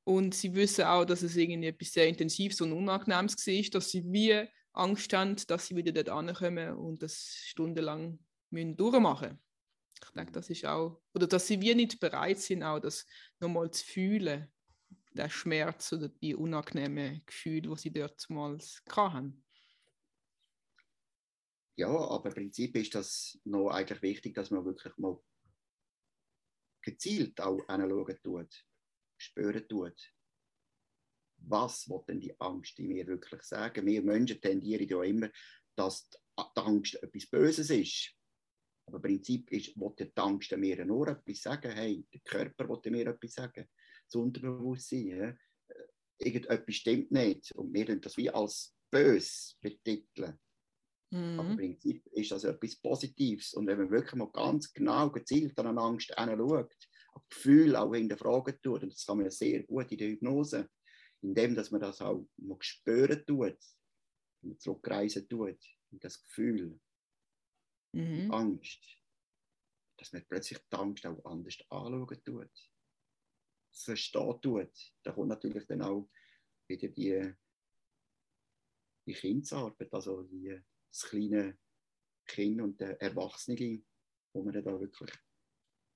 Und 0.06 0.36
sie 0.36 0.54
wissen 0.54 0.86
auch, 0.86 1.06
dass 1.06 1.22
es 1.22 1.36
irgendwie 1.36 1.68
etwas 1.68 1.94
sehr 1.94 2.08
Intensives 2.08 2.60
und 2.62 2.74
Unangenehmes 2.74 3.36
war, 3.36 3.70
dass 3.72 3.89
sie 3.89 4.04
wie 4.12 4.48
Angst 4.74 5.13
haben, 5.13 5.36
dass 5.48 5.68
sie 5.68 5.76
wieder 5.76 5.92
dort 5.92 6.10
ankommen 6.10 6.76
und 6.76 7.02
das 7.02 7.36
stundenlang 7.46 8.20
müssen 8.50 8.76
durchmachen 8.76 9.39
Ich 10.04 10.12
denke, 10.12 10.32
das 10.32 10.50
ist 10.50 10.66
auch, 10.66 11.02
oder 11.13 11.28
dass 11.28 11.48
sie 11.48 11.62
wie 11.62 11.76
nicht 11.76 12.00
bereit 12.00 12.39
sind, 12.39 12.63
auch 12.63 12.80
das 12.80 13.06
nochmal 13.39 13.72
zu 13.72 13.86
fühlen 13.86 14.52
der 15.13 15.30
Schmerz 15.30 15.94
oder 15.94 16.10
die 16.10 16.36
unangenehmen 16.36 17.24
Gefühle, 17.26 17.70
die 17.70 17.78
sie 17.78 17.92
dort 17.92 18.30
mal 18.30 18.58
hatten. 18.89 19.44
Ja, 21.76 21.89
aber 21.89 22.30
im 22.30 22.36
Prinzip 22.36 22.76
ist 22.76 22.94
das 22.94 23.39
noch 23.46 23.70
eigentlich 23.70 24.02
wichtig, 24.02 24.36
dass 24.36 24.52
man 24.52 24.66
wirklich 24.66 24.96
mal 24.98 25.20
gezielt 26.82 27.39
auch 27.42 27.68
anschauen 27.68 28.20
tut, 28.22 28.66
spüren 29.17 29.67
tut. 29.67 30.13
Was 31.45 31.89
will 31.89 32.04
denn 32.08 32.19
die 32.19 32.39
Angst 32.39 32.80
in 32.80 32.88
mir 32.88 33.06
wirklich 33.08 33.43
sagen? 33.43 33.86
Wir 33.86 34.02
Menschen 34.02 34.39
tendieren 34.39 34.88
ja 34.88 35.04
immer, 35.04 35.30
dass 35.76 36.10
die 36.10 36.17
Angst 36.36 37.02
etwas 37.04 37.28
Böses 37.28 37.69
ist. 37.69 38.15
Aber 38.86 38.97
im 38.97 39.02
Prinzip 39.02 39.52
ist, 39.52 39.78
will 39.78 39.93
die 39.97 40.12
Angst 40.15 40.56
mir 40.56 40.86
nur 40.86 41.08
etwas 41.08 41.41
sagen. 41.41 41.71
Hey, 41.71 42.06
der 42.13 42.21
Körper 42.21 42.67
will 42.69 42.91
mir 42.91 43.08
etwas 43.08 43.34
sagen 43.34 43.67
das 44.13 44.15
Unterbewusstsein. 44.15 45.08
Ja? 45.08 45.28
Äh, 45.28 45.36
irgendetwas 46.19 46.76
stimmt 46.76 47.12
nicht 47.12 47.52
und 47.54 47.73
wir 47.73 47.99
das 47.99 48.17
wie 48.17 48.30
als 48.30 48.76
bös 48.91 49.58
betiteln. 49.62 50.39
Mhm. 51.12 51.39
Aber 51.39 51.49
im 51.49 51.58
Prinzip 51.58 52.06
ist 52.12 52.32
das 52.32 52.43
etwas 52.43 52.76
Positives. 52.76 53.54
Und 53.54 53.67
wenn 53.67 53.78
man 53.78 53.91
wirklich 53.91 54.15
mal 54.15 54.32
ganz 54.32 54.71
genau 54.73 55.10
gezielt 55.10 55.58
an 55.60 55.67
eine 55.67 55.82
Angst 55.82 56.13
schaut, 56.15 56.89
ein 57.15 57.21
Gefühl 57.30 57.76
auch 57.76 57.93
hinterfragen 57.93 58.62
tut, 58.62 58.84
und 58.84 58.93
das 58.93 59.06
kann 59.06 59.17
man 59.17 59.30
sehr 59.30 59.63
gut 59.63 59.91
in 59.91 59.97
der 59.97 60.10
Hypnose, 60.10 60.69
indem 61.21 61.56
dass 61.56 61.71
man 61.71 61.82
das 61.82 62.02
auch 62.02 62.28
mal 62.38 62.58
spüren 62.62 63.23
tut, 63.26 63.58
und 64.41 64.62
zurückreisen 64.62 65.28
tut, 65.30 65.60
in 65.91 65.99
das 65.99 66.21
Gefühl, 66.21 66.80
mhm. 67.93 68.30
Angst, 68.32 68.82
dass 69.97 70.12
man 70.12 70.26
plötzlich 70.28 70.60
die 70.60 70.76
Angst 70.76 71.06
auch 71.06 71.23
anders 71.23 71.58
anschauen 71.69 72.23
tut 72.23 72.73
verstehen 73.73 74.41
tut, 74.41 74.93
da 75.04 75.12
kommt 75.12 75.30
natürlich 75.30 75.65
dann 75.65 75.82
auch 75.82 76.10
wieder 76.67 76.88
die, 76.89 77.34
die 79.06 79.13
Kindsarbeit, 79.13 79.93
also 79.93 80.23
die, 80.23 80.60
das 80.89 81.04
kleine 81.04 81.58
Kind 82.26 82.62
und 82.62 82.80
der 82.80 83.02
Erwachsene, 83.02 83.84
wo 84.34 84.43
man 84.43 84.54
dann 84.54 84.63
da 84.63 84.80
wirklich 84.80 85.12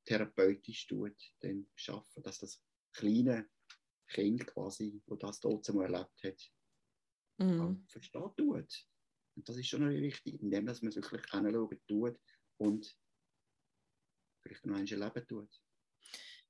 therapeutisch 0.08 0.88
tut, 0.88 1.16
dann 1.42 1.68
schaffen, 1.76 2.24
dass 2.24 2.40
das 2.40 2.64
kleine 2.94 3.50
Kind 4.08 4.48
quasi, 4.48 5.02
wo 5.06 5.16
das 5.16 5.40
dort 5.42 5.68
mal 5.74 5.94
erlebt 5.94 6.24
hat, 6.24 6.52
mhm. 7.40 7.86
verstehen 7.88 8.32
tut. 8.38 8.88
Und 9.36 9.50
das 9.50 9.58
ist 9.58 9.68
schon 9.68 9.88
wichtig, 9.90 10.42
indem 10.42 10.66
dass 10.66 10.82
man 10.82 10.90
es 10.90 10.96
wirklich 10.96 11.32
anschauen 11.34 11.80
tut 11.88 12.20
und 12.58 12.98
vielleicht 14.42 14.66
noch 14.66 14.78
ein 14.78 14.86
Leben 14.86 15.28
tut. 15.28 15.62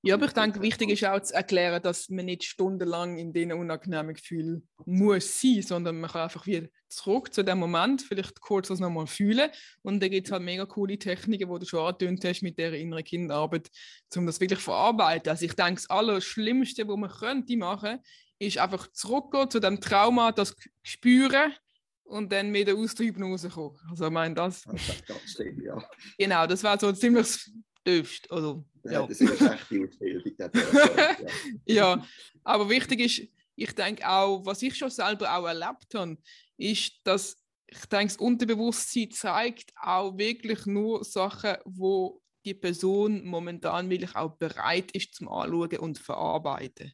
Ja, 0.08 0.16
aber 0.16 0.28
ich 0.28 0.32
denke, 0.32 0.62
wichtig 0.62 0.90
ist 0.90 1.04
auch 1.04 1.22
zu 1.22 1.34
erklären, 1.34 1.84
dass 1.84 2.08
man 2.08 2.28
nicht 2.28 2.46
stundenlang 2.46 3.18
in 3.18 3.34
diesen 3.34 3.52
unangenehmen 3.52 4.14
Gefühlen 4.14 4.66
muss 4.86 5.42
sein, 5.42 5.62
sondern 5.62 6.00
man 6.00 6.10
kann 6.10 6.22
einfach 6.22 6.48
wieder 6.48 6.70
zurück 6.88 7.34
zu 7.34 7.44
dem 7.44 7.60
Moment, 7.60 8.04
vielleicht 8.04 8.40
kurz 8.40 8.70
das 8.70 8.80
nochmal 8.80 9.06
fühlen. 9.06 9.50
Und 9.82 10.02
da 10.02 10.08
gibt 10.08 10.28
es 10.28 10.32
halt 10.32 10.44
mega 10.44 10.66
coole 10.66 10.98
Techniken, 10.98 11.52
die 11.52 11.60
du 11.60 11.66
schon 11.66 11.86
angetönt 11.86 12.24
hast 12.24 12.42
mit 12.42 12.58
der 12.58 12.72
inneren 12.72 13.04
Kinderarbeit, 13.04 13.70
um 14.16 14.26
das 14.26 14.40
wirklich 14.40 14.60
zu 14.60 14.66
verarbeiten. 14.66 15.30
Also 15.30 15.44
ich 15.44 15.54
denke, 15.56 15.76
das 15.76 15.90
Allerschlimmste, 15.90 16.88
was 16.88 16.98
man 16.98 17.10
könnte 17.10 17.58
machen, 17.58 18.00
ist 18.40 18.60
einfach 18.60 18.88
zurückgehen 18.94 19.50
zu 19.50 19.60
dem 19.60 19.82
Trauma, 19.82 20.32
das 20.32 20.56
spüren 20.84 21.52
und 22.06 22.32
dann 22.32 22.54
wieder 22.54 22.76
aus 22.76 22.96
der 22.96 23.08
Hypnose 23.08 23.50
kommen. 23.50 23.78
Also 23.90 24.06
ich 24.06 24.12
meine, 24.12 24.36
das... 24.36 24.62
Das 24.62 24.88
ist 24.88 25.06
ganz 25.06 25.32
schlimm, 25.34 25.62
ja. 25.66 25.84
Genau, 26.18 26.48
das 26.48 26.64
war 26.64 26.80
so 26.80 26.94
ziemlich 26.94 27.52
dürft. 27.86 28.32
Also, 28.32 28.66
ja. 28.92 29.08
Das 29.08 29.22
ist 29.22 29.42
echt 29.42 29.70
die 29.70 29.86
Ausbildung. 29.86 30.34
ja. 31.66 31.96
ja, 31.96 32.08
aber 32.44 32.70
wichtig 32.70 33.00
ist, 33.00 33.30
ich 33.56 33.74
denke 33.74 34.08
auch, 34.08 34.46
was 34.46 34.62
ich 34.62 34.76
schon 34.76 34.90
selber 34.90 35.36
auch 35.36 35.48
erlebt 35.48 35.94
habe, 35.96 36.18
ist, 36.58 36.94
dass 37.04 37.38
ich 37.70 37.86
denke, 37.88 38.14
das 38.14 38.18
Unterbewusstsein 38.18 39.12
zeigt 39.12 39.74
auch 39.82 40.18
wirklich 40.18 40.66
nur 40.66 41.04
Sachen, 41.04 41.58
wo 41.66 42.22
die 42.46 42.54
Person 42.54 43.26
momentan 43.26 43.90
wirklich 43.90 44.16
auch 44.16 44.38
bereit 44.38 44.92
ist 44.92 45.16
zum 45.16 45.28
Anschauen 45.28 45.80
und 45.80 45.98
Verarbeiten. 45.98 46.94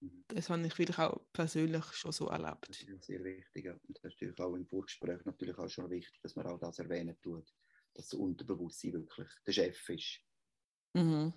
Mhm. 0.00 0.24
Das 0.28 0.50
habe 0.50 0.66
ich 0.66 0.78
wirklich 0.78 0.98
auch 0.98 1.18
persönlich 1.32 1.84
schon 1.92 2.12
so 2.12 2.28
erlebt. 2.28 2.68
Das 2.68 2.82
ist 2.82 3.04
sehr 3.04 3.24
wichtig. 3.24 3.70
Und 3.70 3.80
das 3.88 3.96
ist 3.96 4.20
natürlich 4.20 4.38
auch 4.40 4.54
im 4.54 4.66
Vorgespräch 4.66 5.24
natürlich 5.24 5.56
auch 5.56 5.68
schon 5.68 5.88
wichtig, 5.88 6.20
dass 6.22 6.36
man 6.36 6.46
auch 6.46 6.58
das 6.58 6.78
erwähnen 6.78 7.16
tut 7.22 7.50
dass 7.94 8.08
das 8.08 8.18
Unterbewusstsein 8.18 8.94
wirklich 8.94 9.28
der 9.46 9.52
Chef 9.52 9.88
ist. 9.90 10.20
Mhm. 10.94 11.32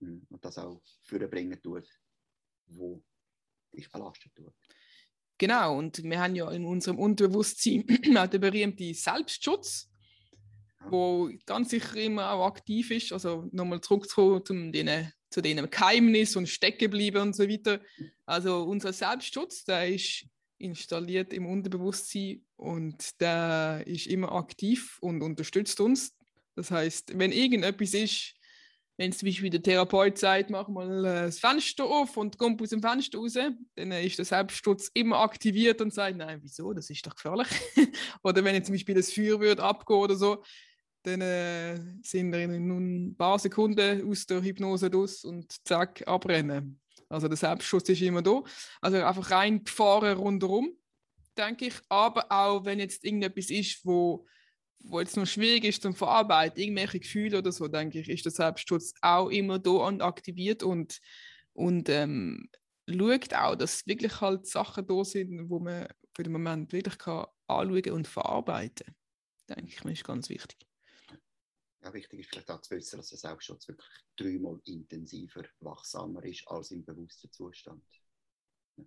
mhm. 0.00 0.26
Und 0.28 0.44
das 0.44 0.58
auch 0.58 0.82
vorbringen 1.02 1.60
tut, 1.62 1.88
wo 2.66 3.02
dich 3.72 3.90
belastet 3.90 4.34
tut. 4.34 4.54
Genau, 5.38 5.78
und 5.78 6.02
wir 6.02 6.20
haben 6.20 6.36
ja 6.36 6.50
in 6.52 6.64
unserem 6.64 6.98
Unterbewusstsein 6.98 7.84
auch 8.16 8.26
den 8.28 8.40
berühmten 8.40 8.94
Selbstschutz, 8.94 9.90
ja. 10.80 10.90
wo 10.90 11.30
ganz 11.44 11.70
sicher 11.70 11.96
immer 11.96 12.30
auch 12.30 12.46
aktiv 12.46 12.90
ist. 12.90 13.12
Also 13.12 13.48
nochmal 13.50 13.80
zurückzukommen 13.80 14.44
zu 14.44 14.70
den, 14.70 15.12
zu 15.30 15.40
den 15.40 15.68
Geheimnis 15.68 16.36
und 16.36 16.48
Steckenbleiben 16.48 17.20
und 17.20 17.36
so 17.36 17.48
weiter. 17.48 17.80
Also 18.26 18.62
unser 18.62 18.92
Selbstschutz, 18.92 19.64
der 19.64 19.88
ist 19.88 20.26
installiert 20.58 21.32
im 21.32 21.46
Unterbewusstsein 21.46 22.44
und 22.56 23.20
der 23.20 23.82
ist 23.86 24.06
immer 24.06 24.32
aktiv 24.32 24.98
und 25.00 25.20
unterstützt 25.20 25.80
uns. 25.80 26.16
Das 26.54 26.70
heißt, 26.70 27.18
wenn 27.18 27.32
irgendetwas 27.32 27.94
ist, 27.94 28.34
wenn 28.96 29.10
es 29.10 29.18
zum 29.18 29.26
Beispiel 29.26 29.50
der 29.50 29.62
Therapeut 29.62 30.18
sagt, 30.18 30.50
mach 30.50 30.68
mal 30.68 31.04
äh, 31.04 31.22
das 31.26 31.38
Fenster 31.38 31.84
auf 31.84 32.16
und 32.16 32.38
kommt 32.38 32.62
aus 32.62 32.70
dem 32.70 32.82
Fenster 32.82 33.18
raus, 33.18 33.34
dann 33.34 33.92
ist 33.92 34.18
der 34.18 34.24
Selbstschutz 34.24 34.90
immer 34.94 35.18
aktiviert 35.18 35.80
und 35.80 35.92
sagt, 35.92 36.16
nein, 36.16 36.38
wieso, 36.42 36.72
das 36.72 36.90
ist 36.90 37.06
doch 37.06 37.14
gefährlich. 37.14 37.48
oder 38.22 38.44
wenn 38.44 38.54
jetzt 38.54 38.66
zum 38.66 38.74
Beispiel 38.74 38.94
das 38.94 39.12
Feuer 39.12 39.40
wird 39.40 39.60
abgehen 39.60 39.98
oder 39.98 40.14
so, 40.14 40.42
dann 41.02 41.20
äh, 41.20 41.76
sind 42.02 42.32
wir 42.32 42.40
in 42.40 43.08
ein 43.08 43.16
paar 43.16 43.38
Sekunden 43.38 44.08
aus 44.10 44.26
der 44.26 44.42
Hypnose 44.42 44.90
raus 44.90 45.24
und 45.24 45.52
zack, 45.66 46.06
abrennen. 46.06 46.80
Also 47.08 47.28
der 47.28 47.36
Selbstschutz 47.36 47.88
ist 47.90 48.00
immer 48.00 48.22
da. 48.22 48.42
Also 48.80 49.02
einfach 49.02 49.30
rein 49.30 49.62
gefahren 49.64 50.16
rundherum, 50.16 50.70
denke 51.36 51.66
ich. 51.66 51.74
Aber 51.88 52.30
auch 52.30 52.64
wenn 52.64 52.78
jetzt 52.78 53.04
irgendetwas 53.04 53.50
ist, 53.50 53.84
wo, 53.84 54.26
wo 54.84 55.00
jetzt 55.00 55.16
noch 55.16 55.26
schwierig 55.26 55.64
ist 55.64 55.82
zum 55.82 55.94
Verarbeiten, 55.94 56.60
irgendwelche 56.60 57.00
Gefühle 57.00 57.38
oder 57.38 57.52
so, 57.52 57.68
denke 57.68 58.00
ich, 58.00 58.08
ist 58.08 58.24
der 58.24 58.32
Selbstschutz 58.32 58.94
auch 59.00 59.28
immer 59.28 59.58
da 59.58 59.70
und 59.70 60.02
aktiviert 60.02 60.62
und, 60.62 61.00
und 61.52 61.88
ähm, 61.88 62.48
schaut 62.88 63.34
auch, 63.34 63.56
dass 63.56 63.86
wirklich 63.86 64.20
halt 64.20 64.46
Sachen 64.46 64.86
da 64.86 65.04
sind, 65.04 65.48
wo 65.48 65.58
man 65.58 65.88
für 66.14 66.22
den 66.22 66.32
Moment 66.32 66.72
wirklich 66.72 66.98
kann 66.98 67.26
anschauen 67.46 67.90
und 67.90 68.08
verarbeiten 68.08 68.86
kann. 68.86 69.56
Denke 69.56 69.72
ich, 69.72 69.84
mir 69.84 69.92
ist 69.92 70.04
ganz 70.04 70.28
wichtig 70.28 70.58
ja, 71.84 71.92
wichtig 71.92 72.20
ist 72.20 72.30
vielleicht 72.30 72.50
auch 72.50 72.60
zu 72.60 72.74
wissen, 72.74 72.96
dass 72.96 73.10
der 73.10 73.18
Selbstschutz 73.18 73.68
wirklich 73.68 73.88
dreimal 74.16 74.60
intensiver, 74.64 75.44
wachsamer 75.60 76.24
ist 76.24 76.46
als 76.48 76.70
im 76.70 76.84
bewussten 76.84 77.30
Zustand. 77.30 77.84
Ja. 78.76 78.84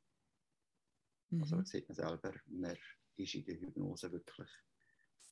Mhm. 1.29 1.41
Also 1.41 1.57
das 1.57 1.69
sieht 1.69 1.87
man 1.87 1.95
selber, 1.95 2.33
man 2.47 2.77
ist 3.17 3.35
in 3.35 3.45
der 3.45 3.59
Hypnose 3.59 4.11
wirklich 4.11 4.49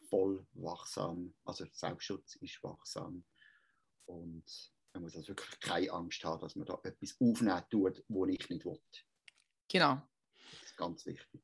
voll 0.09 0.45
wachsam, 0.53 1.33
also 1.43 1.65
Selbstschutz 1.71 2.35
ist 2.37 2.61
wachsam 2.63 3.23
und 4.05 4.43
man 4.93 5.03
muss 5.03 5.15
also 5.15 5.29
wirklich 5.29 5.59
keine 5.59 5.91
Angst 5.91 6.23
haben, 6.23 6.41
dass 6.41 6.55
man 6.55 6.65
da 6.65 6.79
etwas 6.83 7.15
aufnehmen 7.19 7.63
tut, 7.69 8.03
wo 8.07 8.25
ich 8.25 8.49
nicht 8.49 8.65
will. 8.65 8.79
Genau. 9.67 10.01
Das 10.51 10.69
ist 10.71 10.77
ganz 10.77 11.05
wichtig. 11.05 11.41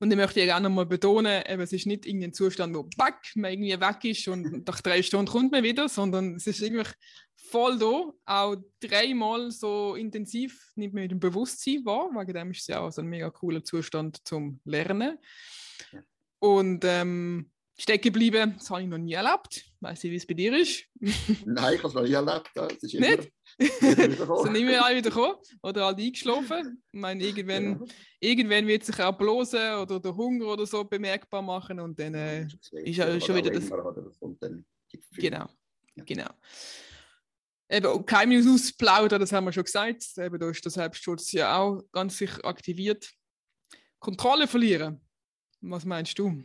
Und 0.00 0.12
ich 0.12 0.16
möchte 0.16 0.40
ja 0.40 0.46
gerne 0.46 0.68
mal 0.68 0.86
betonen, 0.86 1.42
eben, 1.46 1.62
es 1.62 1.72
ist 1.72 1.86
nicht 1.86 2.06
irgendein 2.06 2.32
Zustand, 2.32 2.74
wo 2.74 2.84
back, 2.96 3.32
man 3.34 3.52
irgendwie 3.52 3.80
weg 3.80 4.04
ist 4.04 4.28
und 4.28 4.42
nach 4.66 4.80
drei 4.80 5.02
Stunden 5.02 5.30
kommt 5.30 5.52
man 5.52 5.64
wieder, 5.64 5.88
sondern 5.88 6.36
es 6.36 6.46
ist 6.46 6.60
irgendwie 6.60 6.88
voll 7.36 7.78
da, 7.78 8.12
auch 8.24 8.56
dreimal 8.80 9.50
so 9.50 9.96
intensiv 9.96 10.72
nimmt 10.76 10.94
man 10.94 11.02
mit 11.02 11.10
dem 11.10 11.20
Bewusstsein 11.20 11.84
wahr, 11.84 12.10
wegen 12.12 12.34
dem 12.34 12.50
ist 12.52 12.60
es 12.60 12.66
ja 12.68 12.80
auch 12.80 12.90
so 12.90 13.02
ein 13.02 13.08
mega 13.08 13.30
cooler 13.30 13.64
Zustand 13.64 14.26
zum 14.26 14.60
Lernen. 14.64 15.18
Und 16.38 16.84
ähm, 16.84 17.50
stecken 17.78 18.12
bleiben, 18.12 18.54
das 18.58 18.70
habe 18.70 18.82
ich 18.82 18.88
noch 18.88 18.98
nie 18.98 19.12
erlebt. 19.12 19.64
Weiß 19.80 20.02
nicht, 20.02 20.12
wie 20.12 20.16
es 20.16 20.26
bei 20.26 20.34
dir 20.34 20.58
ist. 20.58 20.84
Nein, 21.46 21.74
ich 21.74 21.78
habe 21.78 21.88
es 21.88 21.94
noch 21.94 22.02
nie 22.02 22.12
erlebt. 22.12 22.50
Das 22.54 22.72
ist 22.72 22.94
immer, 22.94 23.08
nicht? 23.08 23.32
sind 23.58 24.52
mehr 24.52 24.84
alle 24.84 24.96
wieder 24.96 25.10
gekommen 25.10 25.36
oder 25.62 25.86
alle 25.86 25.96
eingeschlafen. 25.96 26.82
Ich 26.92 27.00
meine, 27.00 27.24
irgendwann, 27.24 27.80
ja. 27.80 27.86
irgendwann 28.20 28.66
wird 28.66 28.84
sich 28.84 29.00
auch 29.00 29.16
bloßen 29.16 29.74
oder 29.74 30.00
der 30.00 30.16
Hunger 30.16 30.46
oder 30.46 30.66
so 30.66 30.84
bemerkbar 30.84 31.40
machen 31.40 31.78
und 31.78 31.98
dann 31.98 32.14
äh, 32.14 32.48
ist 32.72 32.96
ja 32.96 33.20
schon 33.20 33.36
wieder 33.36 33.50
das. 33.50 33.70
Genau, 35.12 35.46
ja. 35.94 36.04
genau. 36.04 36.30
Eben, 37.70 38.06
Geheimnis 38.06 38.46
ausplaudern, 38.46 39.20
das 39.20 39.30
haben 39.30 39.44
wir 39.44 39.52
schon 39.52 39.64
gesagt. 39.64 40.02
Eben, 40.16 40.38
da 40.38 40.50
ist 40.50 40.64
der 40.64 40.72
Selbstschutz 40.72 41.32
ja 41.32 41.58
auch 41.58 41.82
ganz 41.92 42.16
sicher 42.16 42.44
aktiviert. 42.44 43.12
Kontrolle 44.00 44.48
verlieren. 44.48 45.00
Was 45.60 45.84
meinst 45.84 46.18
du? 46.18 46.42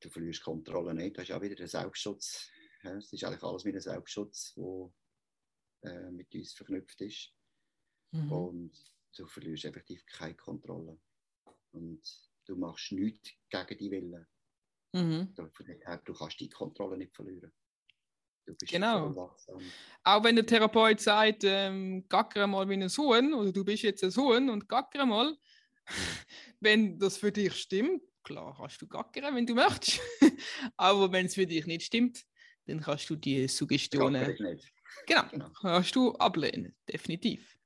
Du 0.00 0.08
verlierst 0.08 0.42
Kontrolle 0.42 0.94
nicht, 0.94 1.16
das 1.16 1.28
ist 1.28 1.34
auch 1.34 1.42
wieder 1.42 1.54
der 1.54 1.68
Selbstschutz 1.68 2.50
es 2.82 3.12
ist 3.12 3.24
eigentlich 3.24 3.42
alles 3.42 3.64
wie 3.64 3.72
ein 3.72 3.80
Selbstschutz, 3.80 4.54
der 4.54 4.90
äh, 5.82 6.10
mit 6.10 6.34
uns 6.34 6.52
verknüpft 6.52 7.00
ist. 7.00 7.32
Mhm. 8.12 8.32
Und 8.32 8.72
du 9.16 9.26
verlierst 9.26 9.64
effektiv 9.64 10.04
keine 10.06 10.34
Kontrolle. 10.34 10.98
Und 11.72 12.02
du 12.46 12.56
machst 12.56 12.92
nichts 12.92 13.30
gegen 13.48 13.78
die 13.78 13.90
Willen. 13.90 14.26
Mhm. 14.92 15.34
Du, 15.34 15.48
du 16.04 16.14
kannst 16.14 16.40
die 16.40 16.48
Kontrolle 16.48 16.96
nicht 16.96 17.14
verlieren. 17.14 17.52
genau. 18.46 19.36
Auch 20.02 20.24
wenn 20.24 20.34
der 20.34 20.46
Therapeut 20.46 21.00
sagt, 21.00 21.44
ähm, 21.44 22.08
gackere 22.08 22.46
mal 22.46 22.68
wie 22.68 22.74
ein 22.74 22.88
Huhn, 22.88 23.34
oder 23.34 23.52
du 23.52 23.64
bist 23.64 23.82
jetzt 23.82 24.02
ein 24.02 24.16
Huhn 24.16 24.50
und 24.50 24.68
gackere 24.68 25.06
mal, 25.06 25.38
wenn 26.60 26.98
das 26.98 27.18
für 27.18 27.30
dich 27.30 27.54
stimmt, 27.54 28.02
klar 28.22 28.54
kannst 28.56 28.80
du 28.82 28.86
gackern, 28.86 29.34
wenn 29.34 29.46
du 29.46 29.54
möchtest. 29.54 30.00
Aber 30.76 31.10
wenn 31.12 31.26
es 31.26 31.34
für 31.34 31.46
dich 31.46 31.66
nicht 31.66 31.82
stimmt, 31.82 32.24
dann 32.66 32.80
kannst 32.80 33.08
du 33.10 33.16
die 33.16 33.48
Suggestionen. 33.48 34.36
Genau, 35.06 35.22
genau, 35.30 35.50
kannst 35.60 35.94
du 35.94 36.12
ablehnen, 36.14 36.74
definitiv. 36.88 37.58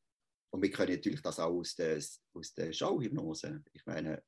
Und 0.51 0.63
wir 0.63 0.71
können 0.71 0.95
natürlich 0.95 1.21
das 1.21 1.41
auch 1.41 1.51
aus 1.51 1.75
der, 1.75 2.01
aus 2.33 2.55
der 2.55 2.73
Showhypnose. 2.73 3.65
Ich 3.73 3.85
meine, 3.87 4.23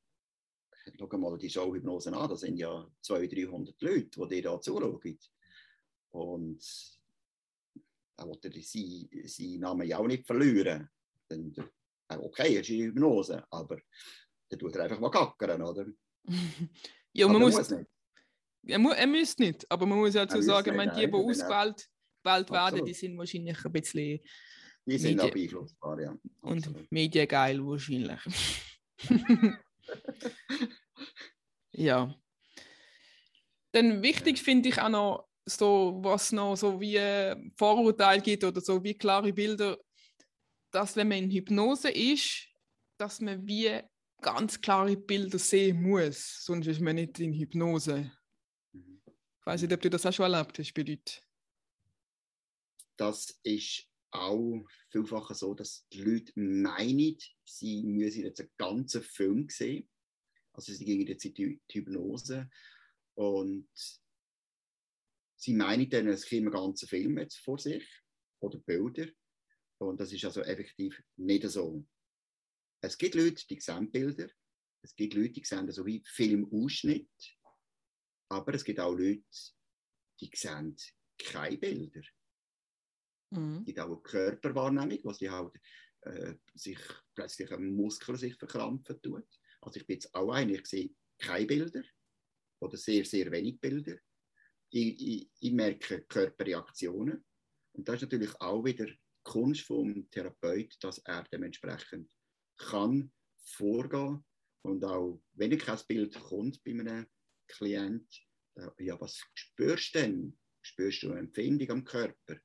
schau 0.97 1.17
mal 1.17 1.37
die 1.37 1.49
Showhypnose 1.49 2.13
an, 2.13 2.29
da 2.29 2.35
sind 2.35 2.57
ja 2.57 2.85
200, 3.01 3.31
300 3.31 3.81
Leute, 3.81 4.09
die 4.09 4.27
dir 4.35 4.41
da 4.43 4.59
zuschauen. 4.59 5.19
Und 6.09 6.61
wollte 8.17 8.49
er 8.49 9.27
seinen 9.27 9.59
Namen 9.59 9.87
ja 9.87 9.99
auch 9.99 10.07
nicht 10.07 10.25
verlieren. 10.25 10.89
Dann, 11.27 11.53
okay, 12.09 12.57
es 12.57 12.69
ist 12.69 12.75
eine 12.75 12.85
Hypnose, 12.85 13.45
aber 13.51 13.79
dann 14.49 14.59
tut 14.59 14.75
er 14.75 14.83
einfach 14.83 14.99
mal 14.99 15.11
kackern, 15.11 15.61
oder? 15.61 15.85
Ja, 17.13 17.27
man 17.27 17.41
muss, 17.41 17.55
muss 17.55 17.69
nicht. 17.69 17.87
Er, 18.67 18.79
mu 18.79 18.89
er 18.89 19.07
müsste 19.07 19.43
nicht, 19.43 19.71
aber 19.71 19.85
man 19.85 19.99
muss 19.99 20.13
ja 20.13 20.25
dazu 20.25 20.41
sagen, 20.41 20.75
nicht, 20.75 20.95
die, 20.97 21.07
die 21.07 21.13
ausgewählt 21.13 21.89
gewählt 22.23 22.51
werden, 22.51 22.85
die 22.85 22.93
sind 22.93 23.17
wahrscheinlich 23.17 23.63
ein 23.63 23.71
bisschen. 23.71 24.19
Die 24.85 24.97
sind 24.97 25.21
auch 25.21 25.31
beeinflussbar, 25.31 25.99
ja. 25.99 26.17
Und 26.41 26.91
mediengeil 26.91 27.65
wahrscheinlich. 27.65 28.19
ja. 31.73 32.15
Dann 33.71 34.01
wichtig 34.01 34.41
finde 34.41 34.69
ich 34.69 34.81
auch 34.81 34.89
noch, 34.89 35.27
so, 35.45 35.99
was 36.01 36.31
noch 36.31 36.55
so 36.55 36.79
wie 36.79 36.99
Vorurteile 37.55 38.21
gibt 38.21 38.43
oder 38.43 38.59
so 38.59 38.83
wie 38.83 38.93
klare 38.93 39.31
Bilder, 39.31 39.77
dass 40.71 40.95
wenn 40.95 41.07
man 41.07 41.19
in 41.19 41.31
Hypnose 41.31 41.89
ist, 41.89 42.47
dass 42.97 43.21
man 43.21 43.47
wie 43.47 43.79
ganz 44.21 44.59
klare 44.61 44.97
Bilder 44.97 45.39
sehen 45.39 45.81
muss, 45.81 46.43
sonst 46.43 46.67
ist 46.67 46.81
man 46.81 46.95
nicht 46.95 47.19
in 47.19 47.33
Hypnose 47.33 48.11
weiß 49.47 49.61
nicht, 49.61 49.73
ob 49.73 49.81
du 49.81 49.89
das 49.89 50.05
auch 50.05 50.11
schon 50.11 50.31
erlebt 50.31 50.59
hast 50.59 50.73
bei 50.73 50.83
Leuten. 50.83 51.21
das 52.97 53.39
ist 53.43 53.87
auch 54.11 54.65
vielfach 54.89 55.33
so, 55.33 55.53
dass 55.53 55.87
die 55.89 56.01
Leute 56.01 56.33
meinen, 56.35 57.17
sie 57.45 57.83
müssen 57.83 58.23
jetzt 58.23 58.41
einen 58.41 58.51
ganzen 58.57 59.03
Film 59.03 59.47
sehen. 59.49 59.87
Also 60.53 60.73
sie 60.73 60.85
gehen 60.85 61.05
jetzt 61.07 61.23
in 61.23 61.33
die 61.33 61.61
Hypnose 61.71 62.49
und 63.13 63.69
sie 65.35 65.53
meinen 65.53 65.89
dann, 65.89 66.07
es 66.07 66.25
käme 66.25 66.49
ein 66.49 66.53
ganzer 66.53 66.87
Film 66.87 67.17
jetzt 67.17 67.37
vor 67.37 67.59
sich 67.59 67.85
oder 68.39 68.57
Bilder. 68.59 69.07
Und 69.77 69.99
das 69.99 70.11
ist 70.11 70.25
also 70.25 70.41
effektiv 70.41 71.01
nicht 71.15 71.47
so. 71.49 71.85
Es 72.81 72.97
gibt 72.97 73.15
Leute, 73.15 73.45
die 73.47 73.59
sehen 73.59 73.91
Bilder. 73.91 74.29
Es 74.83 74.95
gibt 74.95 75.13
Leute, 75.13 75.33
die 75.33 75.43
sehen 75.43 75.71
so 75.71 75.85
wie 75.85 76.03
Filmausschnitt. 76.05 77.09
Aber 78.29 78.53
es 78.53 78.63
gibt 78.63 78.79
auch 78.79 78.93
Leute, 78.93 79.23
die 80.19 80.29
sehen 80.33 80.75
keine 81.17 81.57
Bilder. 81.57 82.01
Mhm. 83.31 83.59
Es 83.59 83.65
gibt 83.65 83.79
auch 83.79 83.87
eine 83.87 84.01
Körperwahrnehmung, 84.01 84.99
wo 85.03 85.13
sie 85.13 85.29
halt 85.29 85.53
äh, 86.01 86.35
sich 86.53 86.79
plötzlich 87.15 87.51
ein 87.51 87.75
Muskel 87.75 88.15
sich 88.15 88.35
verkrampfen 88.35 89.01
tut. 89.01 89.27
Also 89.61 89.79
ich 89.79 89.87
bin 89.87 89.95
jetzt 89.95 90.13
auch 90.13 90.31
einer, 90.31 90.53
ich 90.53 90.67
sehe 90.67 90.95
keine 91.17 91.47
Bilder 91.47 91.83
oder 92.61 92.77
sehr, 92.77 93.03
sehr 93.05 93.31
wenig 93.31 93.59
Bilder. 93.59 93.97
Ich, 94.69 95.01
ich, 95.01 95.31
ich 95.39 95.51
merke 95.51 96.03
Körperreaktionen. 96.03 97.25
Und 97.73 97.87
das 97.87 97.95
ist 97.95 98.01
natürlich 98.03 98.33
auch 98.39 98.63
wieder 98.63 98.87
Kunst 99.23 99.61
vom 99.61 100.09
Therapeut, 100.09 100.75
dass 100.81 100.99
er 100.99 101.23
dementsprechend 101.31 102.09
kann 102.57 103.11
vorgehen 103.37 104.23
und 104.63 104.83
auch 104.83 105.21
wenn 105.33 105.51
ich 105.51 105.59
kein 105.59 105.79
Bild 105.87 106.19
kommt 106.19 106.63
bei 106.63 106.71
einem 106.71 107.05
Klient, 107.47 108.07
äh, 108.55 108.83
ja, 108.83 108.99
was 108.99 109.21
spürst 109.33 109.95
du 109.95 109.99
denn? 109.99 110.37
Spürst 110.61 111.03
du 111.03 111.11
eine 111.11 111.19
Empfindung 111.19 111.69
am 111.69 111.83
Körper? 111.83 112.37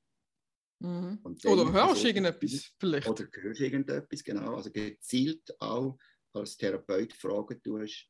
Mhm. 0.79 1.21
Oder 1.45 1.73
hörst 1.73 2.03
du 2.03 2.09
irgendetwas 2.09 2.73
vielleicht? 2.79 3.09
Oder 3.09 3.27
hörst 3.33 3.61
du 3.61 3.65
irgendetwas, 3.65 4.23
genau. 4.23 4.57
Also 4.57 4.71
gezielt 4.71 5.55
auch 5.61 5.99
als 6.33 6.57
Therapeut 6.57 7.13
fragen 7.13 7.63
tust, 7.63 8.09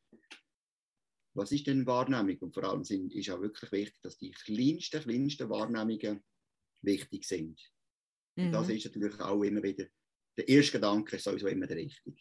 was 1.35 1.53
ist 1.53 1.67
denn 1.67 1.87
Wahrnehmung? 1.87 2.39
Und 2.39 2.55
vor 2.55 2.65
allem 2.65 2.85
sind, 2.85 3.15
ist 3.15 3.31
auch 3.31 3.41
wirklich 3.41 3.73
wichtig, 3.73 4.01
dass 4.03 4.19
die 4.19 4.33
kleinsten, 4.33 5.01
kleinsten 5.01 5.49
Wahrnehmungen 5.49 6.23
wichtig 6.83 7.25
sind. 7.25 7.59
Mhm. 8.37 8.47
Und 8.47 8.53
das 8.53 8.69
mhm. 8.69 8.75
ist 8.75 8.85
natürlich 8.85 9.21
auch 9.21 9.43
immer 9.43 9.63
wieder, 9.63 9.87
der 10.37 10.49
erste 10.49 10.73
Gedanke 10.73 11.17
ist 11.17 11.25
sowieso 11.25 11.47
immer 11.47 11.67
der 11.67 11.77
richtige. 11.77 12.21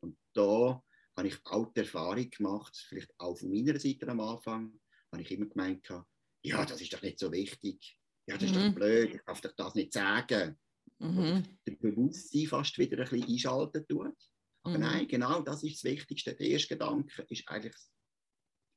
Und 0.00 0.18
da 0.34 0.82
habe 1.16 1.28
ich 1.28 1.38
auch 1.44 1.72
die 1.72 1.80
Erfahrung 1.80 2.30
gemacht, 2.30 2.76
vielleicht 2.88 3.12
auch 3.18 3.36
von 3.36 3.50
meiner 3.50 3.78
Seite 3.78 4.08
am 4.08 4.20
Anfang, 4.20 4.78
habe 5.12 5.22
ich 5.22 5.30
immer 5.30 5.46
gemeint, 5.46 5.88
ja, 6.42 6.64
das 6.64 6.80
ist 6.80 6.92
doch 6.92 7.02
nicht 7.02 7.18
so 7.18 7.32
wichtig. 7.32 7.98
Ja, 8.28 8.36
das 8.36 8.50
ist 8.50 8.56
mhm. 8.56 8.68
doch 8.68 8.74
blöd, 8.74 9.14
ich 9.14 9.22
darf 9.22 9.40
doch 9.40 9.52
das 9.52 9.74
nicht 9.74 9.92
sagen. 9.92 10.58
Mhm. 10.98 11.58
Der 11.66 11.72
Bewusstsein 11.76 12.46
fast 12.46 12.78
wieder 12.78 12.98
ein 12.98 13.08
bisschen 13.08 13.28
einschalten 13.28 13.86
tut. 13.86 14.16
Aber 14.62 14.78
mhm. 14.78 14.80
nein, 14.80 15.08
genau 15.08 15.40
das 15.40 15.62
ist 15.62 15.76
das 15.76 15.90
Wichtigste. 15.90 16.34
Der 16.34 16.46
erste 16.46 16.74
Gedanke 16.74 17.22
ist 17.28 17.48
eigentlich 17.48 17.74
das 17.74 17.92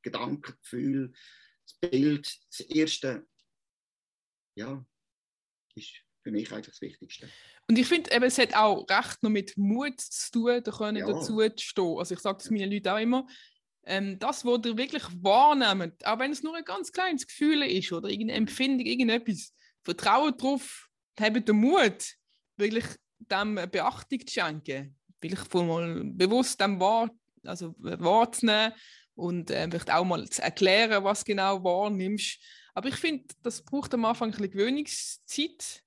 Gedankengefühl, 0.03 1.11
das 1.65 1.89
Bild, 1.89 2.39
das 2.51 2.59
erste, 2.61 3.27
ja, 4.55 4.85
ist 5.75 6.03
für 6.29 6.31
mich 6.31 6.51
eigentlich 6.51 6.67
das 6.67 6.81
Wichtigste. 6.81 7.27
Und 7.67 7.77
ich 7.77 7.87
finde, 7.87 8.09
es 8.11 8.37
hat 8.37 8.55
auch 8.55 8.87
recht 8.89 9.21
noch 9.21 9.29
mit 9.29 9.57
Mut 9.57 9.99
zu 9.99 10.31
tun, 10.31 10.61
da 10.63 10.71
können 10.71 10.97
ja. 10.97 11.07
dazu 11.07 11.37
zu 11.37 11.51
stehen. 11.57 11.97
Also 11.97 12.15
ich 12.15 12.19
sage 12.19 12.37
es 12.39 12.49
meinen 12.49 12.71
Leuten 12.71 12.87
auch 12.87 12.99
immer, 12.99 13.27
ähm, 13.85 14.19
das, 14.19 14.45
was 14.45 14.65
ihr 14.65 14.77
wirklich 14.77 15.03
wahrnehmt, 15.21 16.05
auch 16.05 16.19
wenn 16.19 16.31
es 16.31 16.43
nur 16.43 16.55
ein 16.55 16.63
ganz 16.63 16.91
kleines 16.91 17.25
Gefühl 17.25 17.63
ist 17.63 17.91
oder 17.91 18.09
irgendeine 18.09 18.37
Empfindung, 18.37 18.85
irgendetwas, 18.85 19.53
vertraut 19.83 20.41
darauf, 20.41 20.87
habt 21.19 21.47
den 21.47 21.55
Mut, 21.55 22.15
wirklich 22.57 22.85
dem 23.17 23.55
Beachtung 23.55 24.27
zu 24.27 24.33
schenken. 24.33 24.95
Vielleicht 25.21 25.53
mal 25.53 26.03
bewusst 26.05 26.61
dem 26.61 26.79
Wort, 26.79 27.11
also 27.43 27.73
wahrzunehmen 27.77 28.73
und 29.15 29.49
äh, 29.51 29.67
vielleicht 29.69 29.91
auch 29.91 30.05
mal 30.05 30.29
zu 30.29 30.41
erklären, 30.41 31.03
was 31.03 31.25
genau 31.25 31.63
wahrnimmst. 31.63 32.39
Aber 32.73 32.87
ich 32.87 32.95
finde, 32.95 33.25
das 33.41 33.63
braucht 33.63 33.93
am 33.93 34.05
Anfang 34.05 34.29
ein 34.29 34.31
bisschen 34.31 34.51
Gewöhnungszeit 34.51 35.83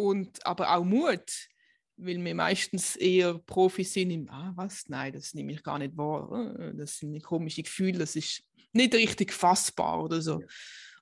und 0.00 0.44
aber 0.46 0.74
auch 0.76 0.84
Mut, 0.84 1.48
weil 1.96 2.24
wir 2.24 2.34
meistens 2.34 2.96
eher 2.96 3.38
Profis 3.38 3.92
sind 3.92 4.10
im, 4.10 4.28
ah, 4.30 4.52
was, 4.56 4.88
nein, 4.88 5.12
das 5.12 5.34
nehme 5.34 5.52
ich 5.52 5.62
gar 5.62 5.78
nicht 5.78 5.96
wahr, 5.96 6.56
äh, 6.58 6.74
das 6.74 6.98
sind 6.98 7.22
komische 7.22 7.62
Gefühle, 7.62 7.98
das 7.98 8.16
ist 8.16 8.42
nicht 8.72 8.94
richtig 8.94 9.32
fassbar 9.32 10.02
oder 10.02 10.20
so. 10.20 10.42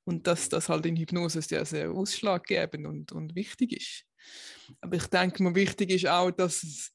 Und 0.04 0.26
dass 0.26 0.48
das 0.48 0.68
halt 0.68 0.86
in 0.86 0.96
Hypnose 0.96 1.42
sehr, 1.42 1.64
sehr 1.64 1.90
ausschlaggebend 1.90 2.86
und, 2.86 3.12
und 3.12 3.34
wichtig 3.34 3.72
ist. 3.72 4.04
Aber 4.80 4.96
ich 4.96 5.06
denke 5.06 5.42
mal, 5.42 5.54
wichtig 5.54 5.90
ist 5.90 6.06
auch, 6.06 6.30
dass, 6.30 6.62
es, 6.62 6.92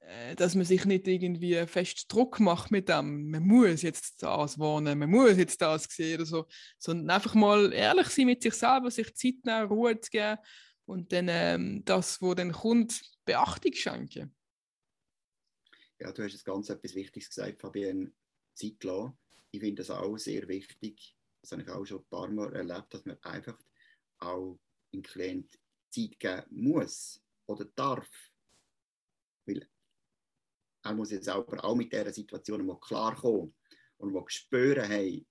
äh, 0.00 0.36
dass 0.36 0.54
man 0.54 0.66
sich 0.66 0.84
nicht 0.84 1.08
irgendwie 1.08 1.66
fest 1.66 2.04
Druck 2.12 2.38
macht 2.38 2.70
mit 2.70 2.88
dem, 2.88 3.30
man 3.30 3.46
muss 3.46 3.82
jetzt 3.82 4.22
das 4.22 4.58
wohnen, 4.58 4.98
man 4.98 5.10
muss 5.10 5.38
jetzt 5.38 5.60
das 5.62 5.84
sehen 5.84 6.16
oder 6.16 6.26
so, 6.26 6.46
sondern 6.78 7.10
einfach 7.10 7.34
mal 7.34 7.72
ehrlich 7.72 8.08
sein 8.08 8.26
mit 8.26 8.42
sich 8.42 8.54
selber, 8.54 8.90
sich 8.90 9.14
Zeit 9.14 9.44
nehmen, 9.44 9.68
Ruhe 9.68 9.98
zu 9.98 10.10
geben 10.10 10.38
und 10.90 11.12
dann 11.12 11.28
ähm, 11.28 11.84
das, 11.84 12.20
wo 12.20 12.34
dann 12.34 12.50
kommt, 12.50 13.00
Beachtung 13.24 13.72
schenken. 13.72 14.34
Ja, 16.00 16.10
du 16.10 16.24
hast 16.24 16.32
jetzt 16.32 16.44
ganz 16.44 16.68
etwas 16.68 16.96
Wichtiges 16.96 17.28
gesagt, 17.28 17.60
Fabian, 17.60 18.12
Zeit 18.54 18.82
lassen. 18.82 19.16
Ich 19.52 19.60
finde 19.60 19.82
das 19.82 19.90
auch 19.90 20.16
sehr 20.18 20.48
wichtig. 20.48 21.16
Das 21.40 21.52
habe 21.52 21.62
ich 21.62 21.68
auch 21.68 21.84
schon 21.84 22.00
ein 22.00 22.08
paar 22.08 22.28
Mal 22.28 22.52
erlebt, 22.54 22.92
dass 22.92 23.04
man 23.04 23.22
einfach 23.22 23.56
auch 24.18 24.58
dem 24.92 25.02
Klient 25.02 25.58
Zeit 25.90 26.18
geben 26.18 26.46
muss 26.50 27.22
oder 27.46 27.66
darf. 27.66 28.10
Weil 29.46 29.68
er 30.82 30.94
muss 30.94 31.12
jetzt 31.12 31.28
aber 31.28 31.64
auch 31.64 31.76
mit 31.76 31.92
dieser 31.92 32.12
Situation 32.12 32.66
mal 32.66 32.80
klarkommen 32.80 33.54
und 33.98 34.12
mal 34.12 34.24
spüren, 34.26 34.88
hey, 34.88 35.24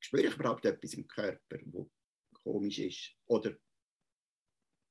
spüre 0.00 0.26
ich 0.26 0.34
überhaupt 0.34 0.64
etwas 0.64 0.94
im 0.94 1.06
Körper, 1.06 1.60
wo 1.66 1.88
komisch 2.42 2.80
ist? 2.80 3.12
Oder 3.26 3.56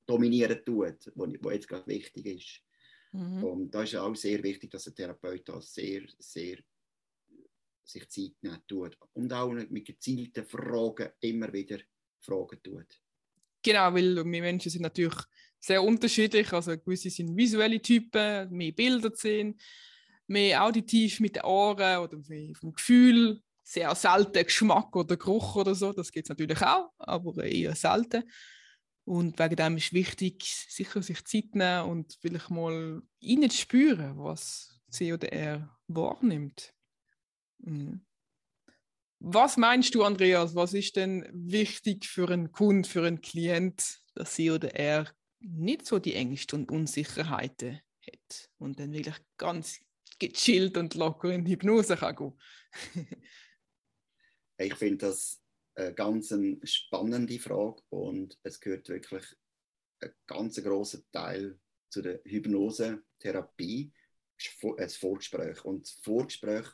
dominieren 0.06 0.64
tut, 0.64 1.10
was 1.14 1.52
jetzt 1.52 1.68
gerade 1.68 1.86
wichtig 1.86 2.26
ist. 2.26 2.62
Mhm. 3.12 3.44
Und 3.44 3.70
da 3.74 3.82
ist 3.82 3.96
auch 3.96 4.14
sehr 4.14 4.42
wichtig, 4.42 4.70
dass 4.70 4.84
der 4.84 4.94
Therapeut 4.94 5.48
da 5.48 5.60
sehr, 5.60 6.02
sehr 6.18 6.58
sich 7.82 8.08
Zeit 8.08 8.32
nehmen 8.42 8.62
tut 8.68 8.96
und 9.14 9.32
auch 9.32 9.50
mit 9.50 9.84
gezielten 9.84 10.44
Fragen 10.44 11.10
immer 11.20 11.52
wieder 11.52 11.78
Fragen 12.20 12.62
tut. 12.62 13.00
Genau, 13.62 13.92
weil 13.92 14.16
wir 14.16 14.24
Menschen 14.24 14.70
sind 14.70 14.82
natürlich 14.82 15.18
sehr 15.58 15.82
unterschiedlich. 15.82 16.52
Also 16.52 16.78
gewisse 16.78 17.10
sind 17.10 17.36
visuelle 17.36 17.80
Typen, 17.80 18.50
mehr 18.50 18.72
Bilder 18.72 19.10
sehen, 19.14 19.58
mehr 20.26 20.64
auditiv 20.64 21.20
mit 21.20 21.36
den 21.36 21.42
Ohren 21.42 21.98
oder 21.98 22.18
vom 22.54 22.72
Gefühl, 22.72 23.42
sehr 23.62 23.94
selten 23.94 24.44
Geschmack 24.44 24.94
oder 24.96 25.16
Geruch 25.16 25.56
oder 25.56 25.74
so. 25.74 25.92
Das 25.92 26.10
geht 26.10 26.24
es 26.24 26.30
natürlich 26.30 26.62
auch, 26.62 26.90
aber 26.98 27.44
eher 27.44 27.74
selten. 27.74 28.24
Und 29.10 29.40
wegen 29.40 29.56
dem 29.56 29.76
ist 29.76 29.92
wichtig, 29.92 30.44
sicher 30.68 31.02
sich 31.02 31.24
Zeit 31.24 31.56
nehmen 31.56 31.90
und 31.90 32.16
vielleicht 32.20 32.48
mal 32.48 33.02
spüren, 33.50 34.16
was 34.18 34.80
sie 34.88 35.12
oder 35.12 35.32
er 35.32 35.76
wahrnimmt. 35.88 36.72
Mhm. 37.58 38.06
Was 39.18 39.56
meinst 39.56 39.96
du, 39.96 40.04
Andreas? 40.04 40.54
Was 40.54 40.74
ist 40.74 40.94
denn 40.94 41.28
wichtig 41.32 42.06
für 42.06 42.30
einen 42.30 42.52
Kunden, 42.52 42.84
für 42.84 43.04
einen 43.04 43.20
Klient, 43.20 44.00
dass 44.14 44.36
sie 44.36 44.52
oder 44.52 44.76
er 44.76 45.12
nicht 45.40 45.86
so 45.86 45.98
die 45.98 46.14
Ängste 46.14 46.54
und 46.54 46.70
Unsicherheiten 46.70 47.80
hat 48.06 48.48
und 48.58 48.78
dann 48.78 48.92
wirklich 48.92 49.18
ganz 49.38 49.80
gechillt 50.20 50.76
und 50.76 50.94
locker 50.94 51.34
in 51.34 51.46
Hypnose 51.46 51.96
kann 51.96 52.14
gehen? 52.14 52.40
ich 54.58 54.74
finde 54.76 55.08
das 55.08 55.39
eine 55.80 55.94
ganz 55.94 56.34
spannende 56.64 57.38
Frage 57.38 57.82
und 57.88 58.38
es 58.42 58.60
gehört 58.60 58.88
wirklich 58.88 59.24
ein 60.00 60.12
ganz 60.26 60.62
großer 60.62 61.00
Teil 61.10 61.58
zu 61.88 62.02
der 62.02 62.20
Hypnosetherapie, 62.24 63.92
ein 64.78 64.88
Vorgespräch. 64.88 65.64
Und 65.64 65.86
das 65.86 65.92
Vorgespräch 66.02 66.66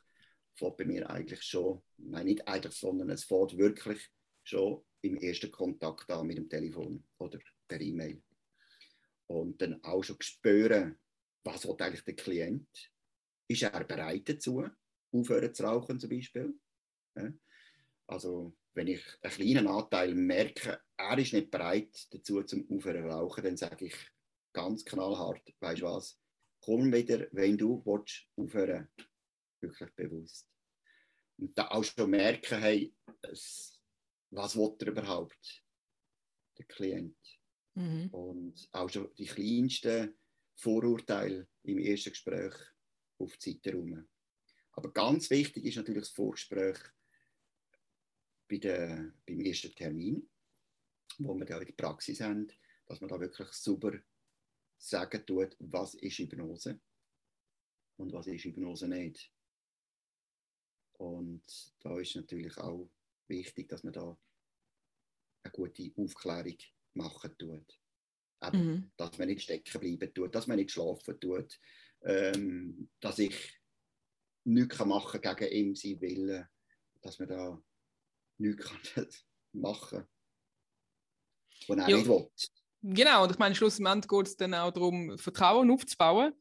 fängt 0.55 0.77
bei 0.77 0.85
mir 0.85 1.09
eigentlich 1.11 1.43
schon, 1.43 1.83
nein, 1.97 2.27
nicht 2.27 2.47
eigentlich, 2.47 2.75
sondern 2.75 3.11
es 3.11 3.25
fängt 3.25 3.57
wirklich 3.57 4.11
schon 4.45 4.85
im 5.03 5.17
ersten 5.17 5.51
Kontakt 5.51 6.11
an 6.11 6.27
mit 6.27 6.39
dem 6.39 6.49
Telefon 6.49 7.05
oder 7.19 7.39
per 7.67 7.81
E-Mail. 7.81 8.23
Und 9.27 9.61
dann 9.61 9.83
auch 9.83 10.03
schon 10.03 10.21
spüren, 10.21 10.99
was 11.45 11.67
will 11.67 11.77
eigentlich 11.79 12.05
der 12.05 12.17
Klient? 12.17 12.93
Ist 13.49 13.63
er 13.63 13.85
bereit 13.85 14.29
dazu, 14.29 14.69
aufhören 15.13 15.55
zu 15.55 15.63
rauchen 15.65 15.99
zum 15.99 16.11
Beispiel? 16.11 16.55
Also 18.07 18.57
wenn 18.77 18.89
ich 18.89 19.03
einen 19.23 19.33
kleinen 19.33 19.67
Anteil 19.69 20.15
merke, 20.15 20.81
er 20.97 21.19
ist 21.19 21.33
nicht 21.33 21.51
bereit 21.51 22.07
dazu 22.11 22.43
zum 22.43 22.69
Aufhören 22.71 23.05
zu 23.05 23.09
rauchen, 23.09 23.45
dann 23.45 23.57
sage 23.57 23.87
ich 23.87 23.97
ganz 24.53 24.85
knallhart, 24.85 25.43
weißt 25.61 25.81
du 25.81 25.87
was, 25.87 26.21
komm 26.61 26.93
wieder, 26.93 27.27
wenn 27.33 27.57
du 27.57 27.83
willst, 27.85 28.27
aufhören 28.37 28.89
wirklich 29.61 29.91
bewusst. 29.95 30.49
Und 31.39 31.57
da 31.57 31.69
auch 31.69 31.85
schon 31.85 32.11
merken, 32.11 32.61
hey, 32.61 32.95
es, 33.23 33.81
was 34.31 34.57
will 34.57 34.77
er 34.81 34.89
überhaupt? 34.89 35.63
den 36.59 36.69
Klient. 36.69 37.39
Mhm. 37.75 38.09
Und 38.11 38.69
auch 38.73 38.89
schon 38.89 39.15
die 39.17 39.27
kleinsten 39.27 40.17
Vorurteile 40.55 41.47
im 41.65 41.79
ersten 41.79 42.11
Gespräch 42.11 42.55
auf 43.19 43.37
die 43.37 43.53
Seite 43.53 43.75
rum. 43.75 44.07
Aber 44.73 44.93
ganz 44.93 45.31
wichtig 45.31 45.65
ist 45.65 45.77
natürlich 45.77 46.05
das 46.05 46.11
Vorgespräch 46.11 46.79
bei 48.49 48.59
der, 48.59 49.13
beim 49.27 49.41
ersten 49.41 49.75
Termin, 49.75 50.29
wo 51.19 51.35
wir 51.35 51.45
da 51.45 51.59
in 51.59 51.67
der 51.67 51.73
Praxis 51.73 52.21
haben, 52.21 52.49
dass 52.87 53.01
man 53.01 53.09
da 53.09 53.19
wirklich 53.21 53.49
super 53.49 53.93
sagen 54.79 55.25
tut, 55.27 55.57
was 55.59 55.95
ist 55.95 56.19
Hypnose 56.19 56.79
und 57.97 58.13
was 58.13 58.27
ist 58.27 58.45
Hypnose 58.45 58.89
nicht. 58.89 59.33
Und 60.95 61.43
da 61.81 61.99
ist 61.99 62.17
natürlich 62.17 62.57
auch 62.59 62.91
wichtig, 63.29 63.69
dass 63.69 63.85
man 63.85 63.93
da 63.93 64.17
eine 65.43 65.53
gute 65.53 65.93
Aufklärung 65.97 66.57
machen 66.95 67.37
tut. 67.39 67.81
Eben, 68.43 68.67
mhm. 68.67 68.91
Dass 68.97 69.19
man 69.19 69.29
nicht 69.29 69.43
stecken 69.43 69.81
bleiben 69.81 70.15
tut, 70.15 70.35
dass 70.35 70.47
man 70.47 70.57
nicht 70.57 70.71
schlafen 70.71 71.19
tut, 71.21 71.59
ähm, 72.03 72.89
dass 73.01 73.19
ich 73.19 73.61
nichts 74.45 74.79
machen 74.85 75.21
kann 75.21 75.37
gegen 75.37 75.55
ihm 75.55 75.75
sein 75.75 76.01
Willen, 76.01 76.47
dass 77.01 77.19
man 77.19 77.29
da 77.29 77.63
nichts 78.39 78.65
kann 78.65 79.07
machen 79.53 79.99
kann, 79.99 80.09
was 81.69 81.79
er 81.79 81.97
nicht 81.97 82.09
will. 82.09 82.31
Genau, 82.83 83.25
und 83.25 83.33
ich 83.33 83.39
meine, 83.39 83.55
schlussendlich 83.55 84.09
geht 84.09 84.27
es 84.27 84.37
dann 84.37 84.55
auch 84.55 84.71
darum, 84.71 85.19
Vertrauen 85.19 85.71
aufzubauen, 85.71 86.33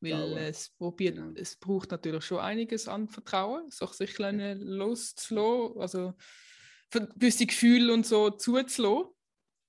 weil 0.00 0.36
es, 0.38 0.70
probiert, 0.70 1.16
genau. 1.16 1.32
es 1.36 1.56
braucht 1.56 1.92
natürlich 1.92 2.24
schon 2.24 2.38
einiges 2.38 2.88
an 2.88 3.08
Vertrauen, 3.08 3.70
sich 3.70 4.20
ein 4.20 4.60
loszulassen, 4.60 5.80
also 5.80 6.14
gewisse 6.90 7.46
Gefühle 7.46 7.92
und 7.92 8.06
so 8.06 8.30
zuzulassen. 8.30 9.12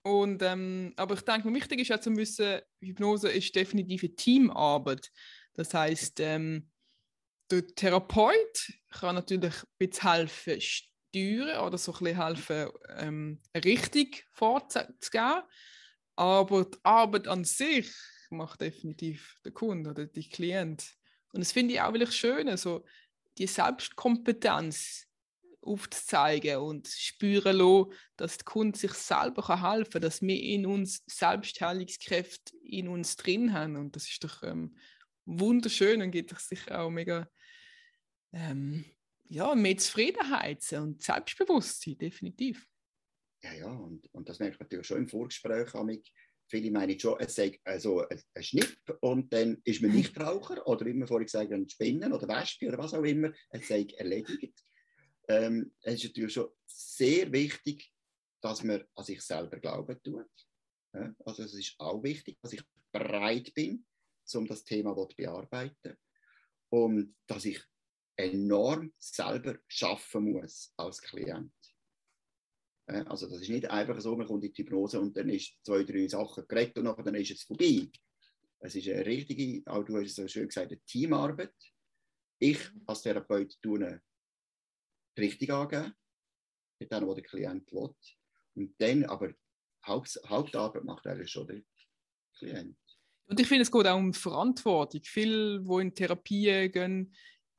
Und, 0.05 0.41
ähm, 0.41 0.93
aber 0.97 1.13
ich 1.13 1.21
denke, 1.21 1.53
wichtig 1.53 1.79
ist 1.79 1.87
ja 1.87 2.01
zu 2.01 2.15
wissen, 2.17 2.59
Hypnose 2.81 3.29
ist 3.29 3.55
definitiv 3.55 4.03
eine 4.03 4.15
Teamarbeit. 4.15 5.11
Das 5.53 5.73
heißt, 5.73 6.19
ähm, 6.19 6.69
der 7.49 7.67
Therapeut 7.67 8.73
kann 8.89 9.15
natürlich 9.15 9.53
ein 9.53 9.69
bisschen 9.77 10.11
helfen, 10.11 10.61
steuern 11.13 11.65
oder 11.65 11.77
so 11.77 11.93
ein 11.93 11.99
bisschen 11.99 12.23
helfen, 12.23 12.69
ähm, 12.97 13.39
eine 13.53 13.63
Richtung 13.63 14.07
vorzugeben. 14.31 15.43
Aber 16.15 16.65
die 16.65 16.77
Arbeit 16.83 17.27
an 17.27 17.43
sich 17.43 17.91
macht 18.29 18.61
definitiv 18.61 19.39
der 19.45 19.51
Kunde 19.51 19.91
oder 19.91 20.05
der 20.05 20.23
Klient. 20.23 20.95
Und 21.31 21.39
das 21.39 21.51
finde 21.51 21.73
ich 21.73 21.81
auch 21.81 21.93
wirklich 21.93 22.15
schön, 22.15 22.49
also 22.49 22.83
die 23.37 23.47
Selbstkompetenz 23.47 25.07
aufzuzeigen 25.61 26.57
und 26.57 26.87
spüren 26.87 27.57
lassen, 27.57 27.91
dass 28.17 28.37
der 28.37 28.45
Kunde 28.45 28.77
sich 28.77 28.93
selber 28.93 29.47
helfen 29.47 29.91
kann, 29.93 30.01
dass 30.01 30.21
wir 30.21 30.39
in 30.39 30.65
uns 30.65 31.03
Selbstheilungskräfte 31.07 32.55
in 32.63 32.87
uns 32.87 33.15
drin 33.15 33.53
haben. 33.53 33.77
Und 33.77 33.95
das 33.95 34.09
ist 34.09 34.23
doch 34.23 34.43
ähm, 34.43 34.75
wunderschön 35.25 36.01
und 36.01 36.11
gibt 36.11 36.37
sicher 36.39 36.81
auch 36.81 36.89
mega 36.89 37.27
ähm, 38.33 38.85
ja, 39.29 39.55
mehr 39.55 39.77
Zufriedenheit 39.77 40.71
und 40.73 41.01
Selbstbewusstsein, 41.01 41.97
definitiv. 41.97 42.67
Ja, 43.43 43.53
ja, 43.53 43.71
und, 43.71 44.07
und 44.13 44.29
das 44.29 44.39
merkt 44.39 44.59
man 44.59 44.65
natürlich 44.65 44.87
schon 44.87 44.99
im 44.99 45.07
Vorgespräch. 45.07 45.73
Amig. 45.75 46.11
Viele 46.47 46.71
meinen 46.71 46.99
schon, 46.99 47.19
es 47.19 47.35
sei 47.35 47.59
also 47.63 48.05
ein 48.07 48.43
Schnipp 48.43 48.77
und 48.99 49.31
dann 49.33 49.59
ist 49.63 49.81
man 49.81 49.91
nicht 49.91 50.17
Raucher 50.19 50.67
oder 50.67 50.85
wie 50.85 50.93
wir 50.93 51.07
vorhin 51.07 51.25
gesagt 51.25 51.51
haben, 51.51 51.67
Spinnen 51.67 52.13
oder 52.13 52.27
Wespe 52.27 52.67
oder 52.67 52.77
was 52.77 52.93
auch 52.93 53.03
immer, 53.03 53.31
es 53.49 53.67
sei 53.67 53.87
erledigt. 53.97 54.63
Ähm, 55.27 55.73
es 55.81 55.95
ist 55.95 56.03
natürlich 56.03 56.33
schon 56.33 56.49
sehr 56.65 57.31
wichtig, 57.31 57.91
dass 58.41 58.61
man 58.63 58.83
an 58.93 59.05
sich 59.05 59.21
selber 59.21 59.57
glauben 59.57 59.97
tut. 60.03 60.29
Ja, 60.93 61.15
also 61.25 61.43
es 61.43 61.53
ist 61.53 61.75
auch 61.79 62.03
wichtig, 62.03 62.37
dass 62.41 62.53
ich 62.53 62.61
bereit 62.91 63.53
bin, 63.53 63.85
um 64.35 64.45
das 64.45 64.63
Thema 64.63 64.95
zu 64.95 65.15
bearbeiten 65.15 65.97
und 66.69 67.15
dass 67.25 67.45
ich 67.45 67.63
enorm 68.15 68.93
selber 68.99 69.57
schaffen 69.67 70.31
muss 70.31 70.73
als 70.77 71.01
Klient. 71.01 71.51
Also 72.85 73.29
das 73.29 73.41
ist 73.41 73.49
nicht 73.49 73.69
einfach 73.69 73.99
so, 74.01 74.15
man 74.15 74.27
kommt 74.27 74.43
in 74.43 74.51
die 74.51 74.61
Hypnose 74.61 74.99
und 74.99 75.15
dann 75.15 75.29
ist 75.29 75.57
zwei, 75.63 75.83
drei 75.83 76.07
Sachen 76.07 76.45
geredet 76.47 76.77
und 76.77 77.05
dann 77.05 77.15
ist 77.15 77.31
es 77.31 77.43
vorbei. 77.43 77.89
Es 78.59 78.75
ist 78.75 78.87
eine 78.89 79.05
richtige, 79.05 79.61
auch 79.71 79.83
du 79.83 79.97
hast 79.97 80.07
es 80.07 80.15
so 80.15 80.27
schön 80.27 80.47
gesagt, 80.47 80.71
eine 80.71 80.81
Teamarbeit. 80.81 81.53
Ich 82.39 82.59
als 82.85 83.01
Therapeut 83.01 83.57
tue 83.61 84.01
richtig 85.17 85.49
angeben, 85.51 85.93
mit 86.79 86.91
dem, 86.91 87.13
der 87.13 87.23
Klient 87.23 87.71
will. 87.71 87.95
Und 88.55 88.75
dann, 88.79 89.05
aber 89.05 89.33
Haupt, 89.85 90.19
Hauptarbeit 90.27 90.83
macht 90.83 91.07
eigentlich 91.07 91.31
schon 91.31 91.47
der 91.47 91.61
Klient. 92.37 92.77
Und 93.25 93.39
ich 93.39 93.47
finde, 93.47 93.63
es 93.63 93.71
geht 93.71 93.87
auch 93.87 93.97
um 93.97 94.13
Verantwortung. 94.13 95.01
Viele, 95.03 95.61
die 95.61 95.81
in 95.81 95.95
Therapie 95.95 96.69
gehen, 96.69 97.13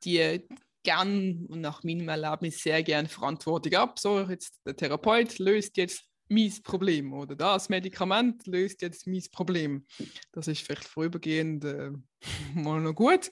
die 0.05 0.47
gern 0.83 1.47
und 1.47 1.61
nach 1.61 1.83
meinem 1.83 2.09
Erlebnis 2.09 2.63
sehr 2.63 2.83
gern 2.83 3.09
Verantwortung 3.09 3.75
ab. 3.75 3.99
So, 3.99 4.21
jetzt 4.21 4.61
der 4.67 4.77
Therapeut 4.77 5.39
löst 5.39 5.77
jetzt 5.77 6.05
mein 6.29 6.53
Problem 6.63 7.13
oder 7.13 7.35
das 7.37 7.69
Medikament 7.69 8.47
löst 8.47 8.83
jetzt 8.83 9.07
mein 9.07 9.25
Problem. 9.33 9.87
Das 10.33 10.49
ist 10.49 10.63
vielleicht 10.63 10.89
vorübergehend 10.89 11.65
äh, 11.65 11.91
mal 12.55 12.81
noch 12.81 12.95
gut, 12.95 13.31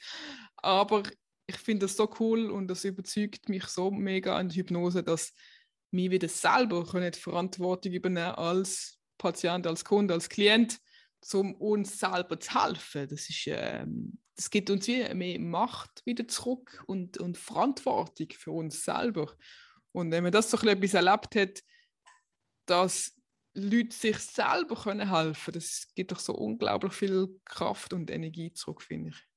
aber 0.57 1.03
ich 1.47 1.57
finde 1.57 1.87
das 1.87 1.97
so 1.97 2.09
cool 2.21 2.51
und 2.51 2.69
das 2.69 2.85
überzeugt 2.85 3.49
mich 3.49 3.65
so 3.65 3.91
mega 3.91 4.37
an 4.37 4.49
der 4.49 4.57
Hypnose, 4.57 5.03
dass 5.03 5.33
wir 5.91 6.11
wieder 6.11 6.29
selber 6.29 6.85
können 6.85 7.13
Verantwortung 7.13 7.93
übernehmen 7.93 8.35
als 8.35 8.99
Patient, 9.19 9.67
als 9.67 9.85
Kunde, 9.85 10.15
als 10.15 10.29
Klient, 10.29 10.79
um 11.33 11.55
uns 11.55 11.99
selber 11.99 12.41
zu 12.41 12.65
helfen. 12.65 13.09
Das 13.09 13.29
ist 13.29 13.45
ähm, 13.47 14.19
das 14.37 14.51
gibt 14.51 14.71
uns 14.71 14.87
wie 14.87 15.13
mehr 15.15 15.39
Macht 15.39 16.05
wieder 16.07 16.27
zurück 16.27 16.83
und, 16.87 17.19
und 17.19 17.37
Verantwortung 17.37 18.29
für 18.31 18.53
uns 18.53 18.85
selber. 18.85 19.37
Und 19.93 20.11
wenn 20.11 20.23
man 20.23 20.33
das 20.33 20.51
so 20.51 20.57
etwas 20.57 20.95
erlebt 20.95 21.35
hat, 21.37 21.63
dass 22.67 23.15
Leute 23.55 23.95
sich 23.95 24.19
selber 24.19 24.77
können 24.77 25.11
helfen 25.11 25.53
können, 25.53 25.55
das 25.55 25.89
gibt 25.95 26.13
doch 26.13 26.19
so 26.19 26.35
unglaublich 26.35 26.95
viel 26.95 27.41
Kraft 27.45 27.93
und 27.93 28.11
Energie 28.11 28.53
zurück, 28.53 28.83
finde 28.83 29.11
ich. 29.11 29.29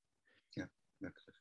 Ja, 0.55 0.69
wirklich. 0.99 1.35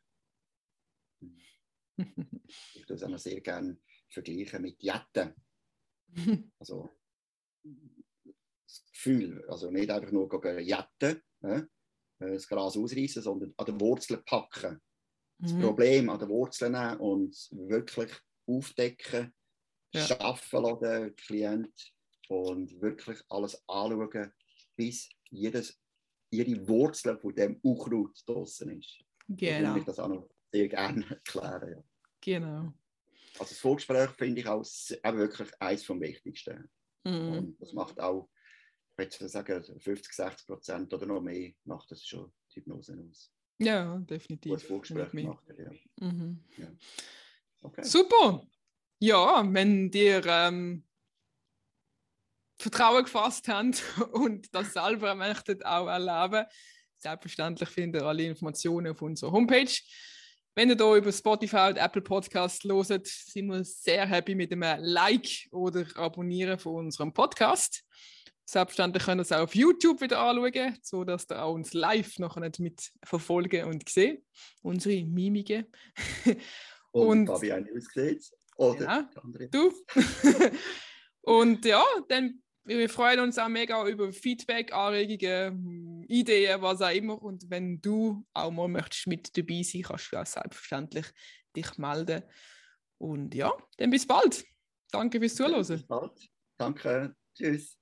ich 1.97 2.75
würde 2.75 2.87
das 2.89 3.03
auch 3.05 3.19
sehr 3.19 3.41
gerne 3.41 3.79
vergleichen 4.09 4.63
mit 4.63 4.83
Jetten. 4.83 5.35
Also 6.59 6.91
das 8.67 8.85
Gefühl, 8.93 9.45
also 9.49 9.71
nicht 9.71 9.91
einfach 9.91 10.11
nur 10.11 10.29
jetten, 10.61 11.23
äh, 11.43 11.63
das 12.19 12.49
Gras 12.49 12.77
ausreißen, 12.77 13.23
sondern 13.23 13.55
an 13.57 13.67
den 13.67 13.81
Wurzeln 13.81 14.23
packen. 14.25 14.81
Das 15.39 15.53
mhm. 15.53 15.63
Problem 15.63 16.11
an 16.11 16.19
den 16.19 16.29
Wurzeln 16.29 16.73
nehmen 16.73 16.99
und 16.99 17.37
wirklich 17.53 18.13
aufdecken, 18.47 19.35
ja. 19.93 20.07
schaffen 20.07 20.63
lassen, 20.63 20.81
den 20.81 21.17
Klient 21.17 21.93
und 22.29 22.81
wirklich 22.81 23.21
alles 23.29 23.63
anschauen, 23.69 24.33
bis 24.77 25.09
jedes, 25.31 25.79
jede 26.31 26.67
Wurzel 26.69 27.19
von 27.19 27.35
dem 27.35 27.59
Unkraut 27.63 28.17
draußen 28.27 28.71
ist. 28.79 28.99
Genau. 29.29 29.77
Ich 29.77 29.85
das 29.85 29.99
auch 29.99 30.09
noch 30.09 30.29
sehr 30.53 30.69
gerne 30.69 31.05
erklären. 31.11 31.73
Ja. 31.73 31.85
Genau. 32.21 32.73
Also 33.39 33.51
das 33.51 33.59
Vorgespräch 33.59 34.11
finde 34.11 34.41
ich 34.41 34.47
auch, 34.47 34.61
auch 34.63 35.15
wirklich 35.15 35.51
eines 35.61 35.85
vom 35.85 36.01
Wichtigsten. 36.01 36.71
Mhm. 37.05 37.33
Und 37.33 37.61
das 37.61 37.73
macht 37.73 38.01
auch 38.01 38.29
ich 38.99 39.21
würde 39.21 39.29
sagen, 39.29 39.65
50, 39.81 40.13
60 40.13 40.47
Prozent 40.47 40.95
oder 40.95 41.07
noch 41.07 41.21
mehr 41.21 41.53
macht 41.65 41.91
das 41.91 42.07
schon 42.07 42.33
die 42.51 42.57
Hypnose 42.57 42.97
aus. 43.11 43.31
Ja, 43.59 43.99
definitiv. 43.99 44.53
Gut 44.53 44.63
Vorgespräch 44.63 45.25
macht 45.25 45.49
er, 45.49 45.65
ja. 45.65 45.71
Mhm. 46.01 46.45
ja. 46.57 46.69
Okay. 47.63 47.83
Super! 47.85 48.47
Ja, 48.99 49.43
wenn 49.47 49.91
dir 49.91 50.25
ähm, 50.27 50.85
Vertrauen 52.59 53.05
gefasst 53.05 53.49
habt 53.49 53.83
und 54.13 54.55
das 54.55 54.73
selber 54.73 55.15
möchtet 55.15 55.65
auch 55.65 55.89
erleben, 55.89 56.47
selbstverständlich 56.99 57.69
findet 57.69 58.03
ihr 58.03 58.07
alle 58.07 58.25
Informationen 58.25 58.93
auf 58.93 59.03
unserer 59.03 59.33
Homepage. 59.33 59.73
Wenn 60.57 60.71
ihr 60.71 60.77
hier 60.77 60.95
über 60.95 61.13
Spotify 61.13 61.69
und 61.71 61.79
Apple 61.79 62.03
Podcast 62.03 62.63
loset, 62.65 63.07
sind 63.07 63.49
wir 63.49 63.65
sehr 63.65 64.07
happy 64.07 64.35
mit 64.35 64.53
einem 64.53 64.81
Like 64.81 65.49
oder 65.51 65.85
Abonnieren 65.97 66.59
von 66.59 66.87
unserem 66.87 67.13
Podcast. 67.13 67.85
Selbstverständlich 68.47 69.05
könnt 69.05 69.21
ihr 69.21 69.23
es 69.23 69.33
auch 69.33 69.41
auf 69.41 69.55
YouTube 69.55 70.01
wieder 70.01 70.21
anschauen, 70.21 70.77
sodass 70.83 71.27
ihr 71.31 71.43
auch 71.43 71.55
uns 71.55 71.73
live 71.73 72.19
noch 72.19 72.37
nicht 72.37 72.61
mit 72.61 72.93
verfolgen 73.03 73.65
und 73.65 73.89
sehen. 73.89 74.25
Unsere 74.63 75.05
Mimiken. 75.05 75.67
und, 76.93 77.09
und 77.09 77.27
Fabian 77.27 77.67
ausgesehen. 77.75 78.21
Oder 78.57 78.85
ja, 78.85 79.11
du. 79.51 79.73
und 81.23 81.65
ja, 81.65 81.83
dann 82.09 82.43
wir 82.65 82.89
freuen 82.89 83.21
uns 83.21 83.39
auch 83.39 83.49
mega 83.49 83.87
über 83.87 84.11
Feedback, 84.13 84.73
Anregungen, 84.73 86.05
Ideen, 86.09 86.63
was 86.63 86.81
auch 86.81 86.91
immer. 86.91 87.21
Und 87.21 87.51
wenn 87.51 87.81
du 87.81 88.25
auch 88.33 88.51
mal 88.51 88.69
möchtest 88.69 89.07
mit 89.07 89.37
dabei 89.37 89.63
sein, 89.63 89.83
kannst 89.83 90.13
du 90.13 90.17
auch 90.17 90.27
selbstverständlich 90.27 91.07
dich 91.55 91.77
melden. 91.77 92.23
Und 92.99 93.35
ja, 93.35 93.53
dann 93.77 93.91
bis 93.91 94.07
bald. 94.07 94.45
Danke 94.91 95.21
fürs 95.21 95.35
Zuhören. 95.35 95.67
Bis 95.67 95.87
bald. 95.87 96.29
Danke. 96.57 97.15
Tschüss. 97.35 97.77